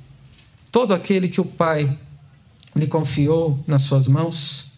todo 0.70 0.94
aquele 0.94 1.28
que 1.28 1.40
o 1.40 1.44
Pai 1.44 1.98
lhe 2.76 2.86
confiou 2.86 3.58
nas 3.66 3.82
suas 3.82 4.06
mãos. 4.06 4.70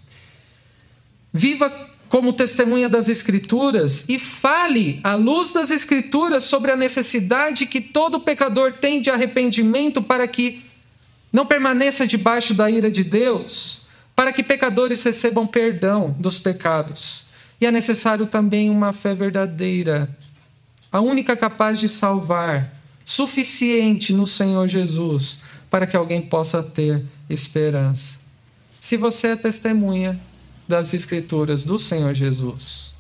Viva 1.31 1.71
como 2.09 2.33
testemunha 2.33 2.89
das 2.89 3.09
Escrituras 3.11 4.07
e 4.09 4.19
fale 4.19 5.01
à 5.05 5.15
luz 5.15 5.53
das 5.53 5.71
Escrituras 5.71 6.45
sobre 6.45 6.73
a 6.73 6.77
necessidade 6.77 7.67
que 7.67 7.83
todo 7.83 8.21
pecador 8.21 8.73
tem 8.73 9.03
de 9.03 9.11
arrependimento 9.11 10.03
para 10.03 10.27
que 10.27 10.65
não 11.33 11.47
permaneça 11.47 12.07
debaixo 12.07 12.55
da 12.55 12.71
ira 12.71 12.91
de 12.91 13.03
Deus, 13.03 13.83
para 14.15 14.33
que 14.33 14.43
pecadores 14.43 15.03
recebam 15.03 15.47
perdão 15.47 16.15
dos 16.19 16.39
pecados. 16.39 17.25
E 17.61 17.67
é 17.67 17.71
necessário 17.71 18.27
também 18.27 18.69
uma 18.69 18.93
fé 18.93 19.15
verdadeira 19.15 20.09
a 20.93 21.01
única 21.01 21.35
capaz 21.35 21.81
de 21.81 21.89
salvar, 21.89 22.71
suficiente 23.03 24.13
no 24.13 24.27
Senhor 24.27 24.69
Jesus, 24.69 25.41
para 25.71 25.87
que 25.87 25.97
alguém 25.97 26.21
possa 26.21 26.63
ter 26.63 27.03
esperança. 27.31 28.19
Se 28.79 28.99
você 28.99 29.29
é 29.29 29.37
testemunha 29.37 30.21
das 30.69 30.93
Escrituras 30.93 31.65
do 31.65 31.79
Senhor 31.79 32.13
Jesus, 32.13 32.93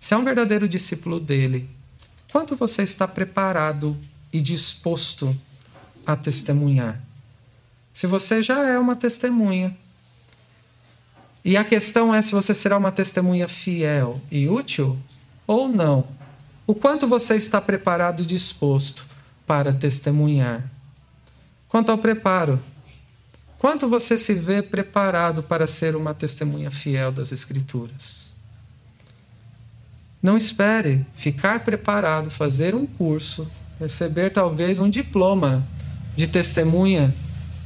se 0.00 0.14
é 0.14 0.16
um 0.16 0.24
verdadeiro 0.24 0.66
discípulo 0.66 1.20
dele, 1.20 1.68
quanto 2.32 2.56
você 2.56 2.82
está 2.82 3.06
preparado 3.06 3.96
e 4.32 4.40
disposto 4.40 5.36
a 6.06 6.16
testemunhar? 6.16 6.98
Se 7.92 8.06
você 8.06 8.42
já 8.42 8.64
é 8.66 8.78
uma 8.78 8.96
testemunha, 8.96 9.76
e 11.44 11.56
a 11.56 11.64
questão 11.64 12.14
é 12.14 12.22
se 12.22 12.32
você 12.32 12.54
será 12.54 12.78
uma 12.78 12.92
testemunha 12.92 13.48
fiel 13.48 14.20
e 14.30 14.48
útil 14.48 14.98
ou 15.46 15.68
não. 15.68 16.06
O 16.66 16.74
quanto 16.74 17.06
você 17.06 17.34
está 17.34 17.60
preparado 17.60 18.22
e 18.22 18.26
disposto 18.26 19.04
para 19.46 19.72
testemunhar? 19.72 20.62
Quanto 21.68 21.90
ao 21.90 21.98
preparo, 21.98 22.62
quanto 23.58 23.88
você 23.88 24.16
se 24.16 24.34
vê 24.34 24.62
preparado 24.62 25.42
para 25.42 25.66
ser 25.66 25.96
uma 25.96 26.14
testemunha 26.14 26.70
fiel 26.70 27.10
das 27.10 27.32
Escrituras? 27.32 28.30
Não 30.22 30.36
espere 30.36 31.04
ficar 31.16 31.64
preparado, 31.64 32.30
fazer 32.30 32.76
um 32.76 32.86
curso, 32.86 33.50
receber 33.80 34.30
talvez 34.30 34.78
um 34.78 34.88
diploma 34.88 35.66
de 36.14 36.28
testemunha 36.28 37.12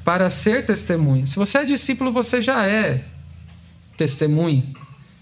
para 0.07 0.31
ser 0.31 0.65
testemunha. 0.65 1.27
Se 1.27 1.35
você 1.35 1.59
é 1.59 1.65
discípulo, 1.65 2.13
você 2.13 2.41
já 2.41 2.65
é 2.65 3.03
testemunha 3.97 4.63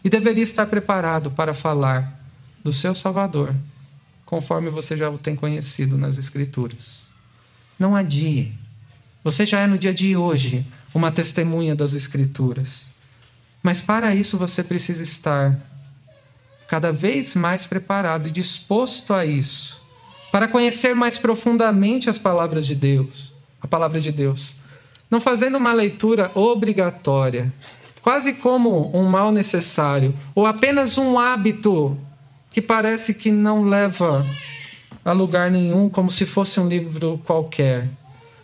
e 0.05 0.11
deveria 0.11 0.43
estar 0.43 0.67
preparado 0.67 1.31
para 1.31 1.55
falar 1.55 2.23
do 2.63 2.71
seu 2.71 2.95
Salvador, 2.95 3.55
conforme 4.27 4.69
você 4.69 4.95
já 4.95 5.09
o 5.09 5.17
tem 5.17 5.35
conhecido 5.35 5.97
nas 5.97 6.19
Escrituras. 6.19 7.09
Não 7.79 7.97
adie. 7.97 8.53
Você 9.25 9.47
já 9.47 9.61
é 9.61 9.67
no 9.67 9.79
dia 9.79 9.95
de 9.95 10.19
hoje 10.19 10.67
uma 10.93 11.11
testemunha 11.11 11.75
das 11.75 11.95
Escrituras. 11.95 12.89
Mas 13.63 13.81
para 13.81 14.15
isso 14.15 14.37
você 14.37 14.63
precisa 14.63 15.03
estar 15.03 15.59
cada 16.69 16.93
vez 16.93 17.35
mais 17.35 17.65
preparado 17.65 18.29
e 18.29 18.31
disposto 18.31 19.15
a 19.15 19.25
isso, 19.25 19.81
para 20.31 20.47
conhecer 20.47 20.95
mais 20.95 21.17
profundamente 21.17 22.11
as 22.11 22.19
palavras 22.19 22.67
de 22.67 22.75
Deus, 22.75 23.33
a 23.63 23.67
palavra 23.67 23.99
de 23.99 24.13
Deus, 24.13 24.57
não 25.15 25.21
fazendo 25.21 25.59
uma 25.59 25.73
leitura 25.73 26.29
obrigatória, 26.35 27.53
quase 28.03 28.35
como 28.35 28.91
um 28.93 29.05
mal 29.05 29.31
necessário, 29.31 30.13
ou 30.35 30.45
apenas 30.45 30.99
um 30.99 31.17
hábito 31.17 31.97
que 32.51 32.61
parece 32.61 33.15
que 33.15 33.31
não 33.31 33.69
leva 33.69 34.27
a 35.05 35.13
lugar 35.13 35.53
nenhum, 35.53 35.89
como 35.89 36.11
se 36.11 36.27
fosse 36.27 36.59
um 36.59 36.67
livro 36.67 37.21
qualquer. 37.25 37.89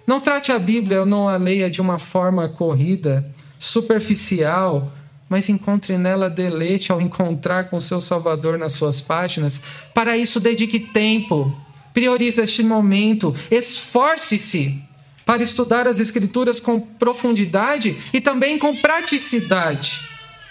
Não 0.06 0.20
trate 0.20 0.52
a 0.52 0.60
Bíblia 0.60 1.00
ou 1.00 1.06
não 1.06 1.28
a 1.28 1.36
leia 1.36 1.68
de 1.68 1.80
uma 1.80 1.98
forma 1.98 2.48
corrida, 2.48 3.28
superficial, 3.58 4.92
mas 5.28 5.48
encontre 5.48 5.98
nela 5.98 6.30
deleite 6.30 6.92
ao 6.92 7.00
encontrar 7.00 7.68
com 7.68 7.80
seu 7.80 8.00
Salvador 8.00 8.56
nas 8.56 8.74
suas 8.74 9.00
páginas. 9.00 9.60
Para 9.92 10.16
isso, 10.16 10.38
dedique 10.38 10.78
tempo, 10.78 11.52
priorize 11.92 12.40
este 12.40 12.62
momento, 12.62 13.34
esforce-se 13.50 14.88
para 15.30 15.44
estudar 15.44 15.86
as 15.86 16.00
Escrituras 16.00 16.58
com 16.58 16.80
profundidade 16.80 17.96
e 18.12 18.20
também 18.20 18.58
com 18.58 18.74
praticidade. 18.74 20.00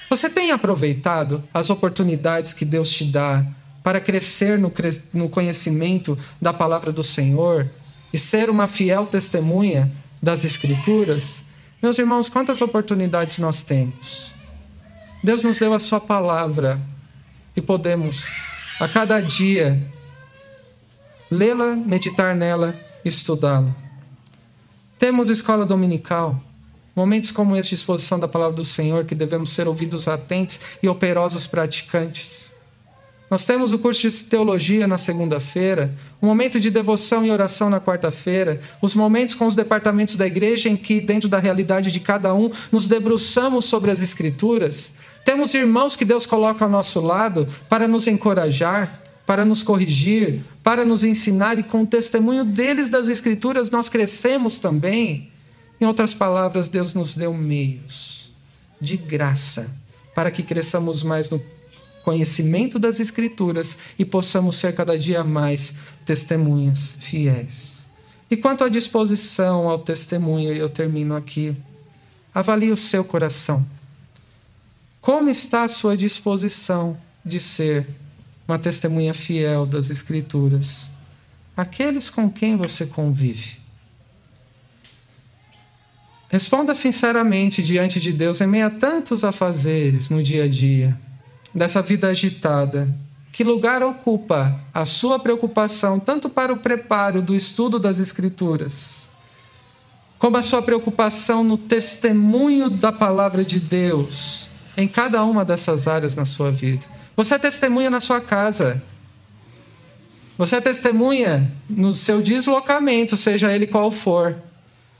Você 0.10 0.30
tem 0.30 0.52
aproveitado 0.52 1.44
as 1.54 1.70
oportunidades 1.70 2.54
que 2.54 2.64
Deus 2.64 2.90
te 2.90 3.04
dá 3.04 3.46
para 3.84 4.00
crescer 4.00 4.58
no, 4.58 4.72
no 5.14 5.28
conhecimento 5.28 6.18
da 6.42 6.54
palavra 6.54 6.94
do 6.94 7.04
Senhor 7.04 7.68
e 8.14 8.18
ser 8.18 8.50
uma 8.50 8.68
fiel 8.68 9.06
testemunha 9.06 9.92
das 10.24 10.46
Escrituras? 10.46 11.44
Meus 11.84 11.98
irmãos, 11.98 12.30
quantas 12.30 12.62
oportunidades 12.62 13.38
nós 13.38 13.62
temos? 13.62 14.32
Deus 15.22 15.44
nos 15.44 15.60
deu 15.60 15.74
a 15.74 15.80
Sua 15.80 16.00
palavra 16.00 16.80
e 17.54 17.62
podemos, 17.62 18.28
a 18.80 18.88
cada 18.88 19.20
dia, 19.20 19.78
lê-la, 21.30 21.76
meditar 21.76 22.34
nela, 22.34 22.74
estudá-la. 23.04 23.89
Temos 25.00 25.30
escola 25.30 25.66
dominical, 25.66 26.44
momentos 26.94 27.32
como 27.32 27.56
esse 27.56 27.70
de 27.70 27.76
exposição 27.76 28.20
da 28.20 28.28
palavra 28.28 28.58
do 28.58 28.66
Senhor, 28.66 29.06
que 29.06 29.16
devemos 29.16 29.52
ser 29.52 29.66
ouvidos 29.66 30.10
atentos 30.10 30.60
e 30.84 30.90
operosos 30.90 31.48
praticantes. 31.48 32.52
Nós 33.32 33.46
temos 33.46 33.72
o 33.72 33.80
curso 33.80 34.10
de 34.10 34.24
teologia 34.26 34.90
na 34.90 34.98
segunda-feira, 34.98 35.96
um 36.22 36.28
momento 36.28 36.60
de 36.60 36.70
devoção 36.70 37.26
e 37.26 37.32
oração 37.32 37.70
na 37.70 37.80
quarta-feira, 37.80 38.60
os 38.82 38.94
momentos 38.94 39.36
com 39.36 39.48
os 39.48 39.56
departamentos 39.56 40.18
da 40.18 40.28
igreja 40.28 40.68
em 40.68 40.76
que, 40.76 41.00
dentro 41.00 41.30
da 41.30 41.40
realidade 41.40 41.94
de 41.94 42.00
cada 42.02 42.34
um, 42.34 42.52
nos 42.70 42.86
debruçamos 42.86 43.64
sobre 43.64 43.92
as 43.92 44.02
Escrituras. 44.02 44.96
Temos 45.24 45.54
irmãos 45.54 45.96
que 45.96 46.04
Deus 46.04 46.26
coloca 46.26 46.66
ao 46.66 46.70
nosso 46.70 47.00
lado 47.00 47.48
para 47.70 47.88
nos 47.88 48.06
encorajar, 48.06 49.02
para 49.30 49.46
nos 49.46 49.62
corrigir, 49.62 50.42
para 50.64 50.84
nos 50.84 51.04
ensinar, 51.04 51.60
e 51.60 51.62
com 51.62 51.84
o 51.84 51.86
testemunho 51.86 52.44
deles 52.44 52.90
das 52.90 53.08
Escrituras 53.08 53.70
nós 53.70 53.88
crescemos 53.88 54.58
também. 54.58 55.30
Em 55.80 55.86
outras 55.86 56.16
palavras, 56.16 56.68
Deus 56.68 56.96
nos 56.96 57.14
deu 57.14 57.32
meios 57.32 58.32
de 58.82 58.98
graça 58.98 59.70
para 60.16 60.32
que 60.32 60.42
cresçamos 60.42 61.04
mais 61.04 61.30
no 61.30 61.40
conhecimento 62.04 62.80
das 62.80 63.00
Escrituras 63.00 63.78
e 64.00 64.04
possamos 64.04 64.56
ser 64.56 64.74
cada 64.74 64.98
dia 64.98 65.24
mais 65.24 65.76
testemunhas 66.04 66.96
fiéis. 67.00 67.86
E 68.32 68.36
quanto 68.36 68.64
à 68.64 68.68
disposição 68.68 69.70
ao 69.70 69.78
testemunho, 69.78 70.52
eu 70.54 70.70
termino 70.70 71.16
aqui. 71.16 71.56
Avalie 72.34 72.72
o 72.72 72.76
seu 72.76 73.04
coração. 73.04 73.64
Como 75.00 75.30
está 75.30 75.66
a 75.66 75.68
sua 75.68 75.96
disposição 75.96 76.98
de 77.24 77.40
ser 77.40 77.86
uma 78.50 78.58
testemunha 78.58 79.14
fiel 79.14 79.64
das 79.64 79.92
Escrituras? 79.92 80.90
Aqueles 81.56 82.10
com 82.10 82.28
quem 82.32 82.56
você 82.56 82.88
convive. 82.88 83.60
Responda 86.30 86.74
sinceramente 86.74 87.62
diante 87.62 88.00
de 88.00 88.12
Deus 88.12 88.42
em 88.42 88.48
meio 88.48 88.66
a 88.66 88.70
tantos 88.72 89.24
afazeres 89.24 90.10
no 90.10 90.24
dia 90.24 90.46
a 90.46 90.48
dia, 90.48 91.00
dessa 91.54 91.82
vida 91.82 92.08
agitada. 92.08 92.90
Que 93.32 93.44
lugar 93.44 93.84
ocupa 93.84 94.60
a 94.74 94.84
sua 94.84 95.20
preocupação, 95.20 96.00
tanto 96.00 96.28
para 96.28 96.52
o 96.52 96.58
preparo 96.58 97.22
do 97.22 97.36
estudo 97.36 97.78
das 97.78 98.00
Escrituras, 98.00 99.10
como 100.18 100.38
a 100.38 100.42
sua 100.42 100.62
preocupação 100.62 101.44
no 101.44 101.58
testemunho 101.58 102.70
da 102.70 102.92
palavra 102.92 103.46
de 103.46 103.60
Deus 103.60 104.50
em 104.76 104.88
cada 104.88 105.24
uma 105.24 105.46
dessas 105.46 105.88
áreas 105.88 106.16
na 106.16 106.26
sua 106.26 106.52
vida. 106.52 106.99
Você 107.20 107.34
é 107.34 107.38
testemunha 107.38 107.90
na 107.90 108.00
sua 108.00 108.22
casa. 108.22 108.82
Você 110.38 110.56
é 110.56 110.62
testemunha 110.62 111.52
no 111.70 111.92
seu 111.92 112.22
deslocamento, 112.22 113.18
seja 113.18 113.54
ele 113.54 113.68
qual 113.68 113.92
for. 113.92 114.42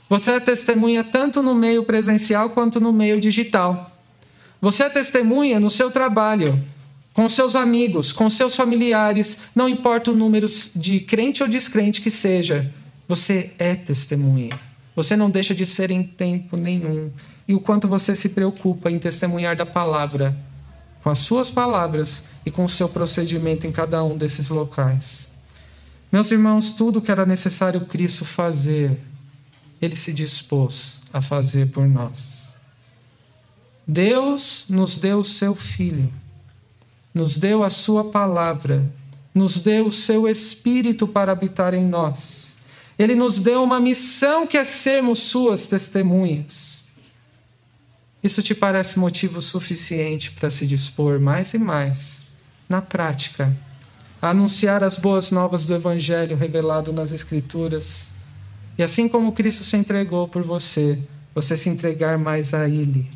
Você 0.06 0.32
é 0.32 0.38
testemunha 0.38 1.02
tanto 1.02 1.42
no 1.42 1.54
meio 1.54 1.82
presencial 1.82 2.50
quanto 2.50 2.78
no 2.78 2.92
meio 2.92 3.18
digital. 3.18 3.96
Você 4.60 4.82
é 4.82 4.90
testemunha 4.90 5.58
no 5.58 5.70
seu 5.70 5.90
trabalho, 5.90 6.62
com 7.14 7.26
seus 7.26 7.56
amigos, 7.56 8.12
com 8.12 8.28
seus 8.28 8.54
familiares, 8.54 9.38
não 9.54 9.66
importa 9.66 10.10
o 10.10 10.14
número 10.14 10.46
de 10.76 11.00
crente 11.00 11.42
ou 11.42 11.48
descrente 11.48 12.02
que 12.02 12.10
seja, 12.10 12.70
você 13.08 13.54
é 13.58 13.74
testemunha. 13.74 14.60
Você 14.94 15.16
não 15.16 15.30
deixa 15.30 15.54
de 15.54 15.64
ser 15.64 15.90
em 15.90 16.02
tempo 16.02 16.58
nenhum 16.58 17.10
e 17.48 17.54
o 17.54 17.60
quanto 17.60 17.88
você 17.88 18.14
se 18.14 18.28
preocupa 18.28 18.90
em 18.90 18.98
testemunhar 18.98 19.56
da 19.56 19.64
palavra, 19.64 20.36
com 21.02 21.10
as 21.10 21.18
suas 21.18 21.50
palavras 21.50 22.24
e 22.44 22.50
com 22.50 22.64
o 22.64 22.68
seu 22.68 22.88
procedimento 22.88 23.66
em 23.66 23.72
cada 23.72 24.02
um 24.04 24.16
desses 24.16 24.48
locais. 24.48 25.28
Meus 26.12 26.30
irmãos, 26.30 26.72
tudo 26.72 27.00
que 27.00 27.10
era 27.10 27.24
necessário 27.24 27.82
Cristo 27.82 28.24
fazer, 28.24 28.98
ele 29.80 29.94
se 29.94 30.12
dispôs 30.12 31.00
a 31.12 31.20
fazer 31.20 31.70
por 31.70 31.86
nós. 31.86 32.56
Deus 33.86 34.66
nos 34.68 34.98
deu 34.98 35.18
o 35.18 35.24
seu 35.24 35.54
Filho, 35.54 36.12
nos 37.14 37.36
deu 37.36 37.62
a 37.62 37.70
sua 37.70 38.10
palavra, 38.10 38.90
nos 39.34 39.62
deu 39.62 39.86
o 39.86 39.92
seu 39.92 40.28
Espírito 40.28 41.08
para 41.08 41.32
habitar 41.32 41.74
em 41.74 41.84
nós. 41.84 42.58
Ele 42.98 43.14
nos 43.14 43.40
deu 43.40 43.62
uma 43.62 43.80
missão 43.80 44.46
que 44.46 44.58
é 44.58 44.64
sermos 44.64 45.20
suas 45.20 45.66
testemunhas. 45.66 46.79
Isso 48.22 48.42
te 48.42 48.54
parece 48.54 48.98
motivo 48.98 49.40
suficiente 49.40 50.32
para 50.32 50.50
se 50.50 50.66
dispor 50.66 51.18
mais 51.18 51.54
e 51.54 51.58
mais, 51.58 52.24
na 52.68 52.82
prática, 52.82 53.56
a 54.20 54.30
anunciar 54.30 54.84
as 54.84 54.96
boas 54.96 55.30
novas 55.30 55.64
do 55.64 55.74
Evangelho 55.74 56.36
revelado 56.36 56.92
nas 56.92 57.12
Escrituras. 57.12 58.10
E 58.76 58.82
assim 58.82 59.08
como 59.08 59.32
Cristo 59.32 59.64
se 59.64 59.76
entregou 59.76 60.28
por 60.28 60.42
você, 60.42 60.98
você 61.34 61.56
se 61.56 61.70
entregar 61.70 62.18
mais 62.18 62.52
a 62.52 62.68
Ele. 62.68 63.10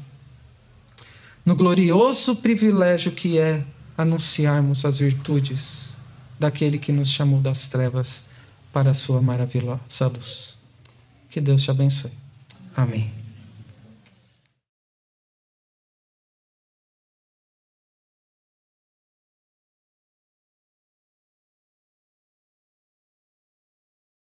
No 1.45 1.55
glorioso 1.55 2.37
privilégio 2.37 3.13
que 3.13 3.39
é 3.39 3.63
anunciarmos 3.99 4.85
as 4.85 4.97
virtudes 4.97 5.95
daquele 6.39 6.79
que 6.79 6.91
nos 6.91 7.11
chamou 7.11 7.41
das 7.41 7.69
trevas 7.69 8.31
para 8.73 8.91
a 8.91 8.95
sua 8.95 9.21
maravilhosa 9.21 10.07
luz. 10.09 10.57
Que 11.29 11.41
Deus 11.41 11.63
te 11.63 11.71
abençoe. 11.71 12.11
Amém. 12.77 13.24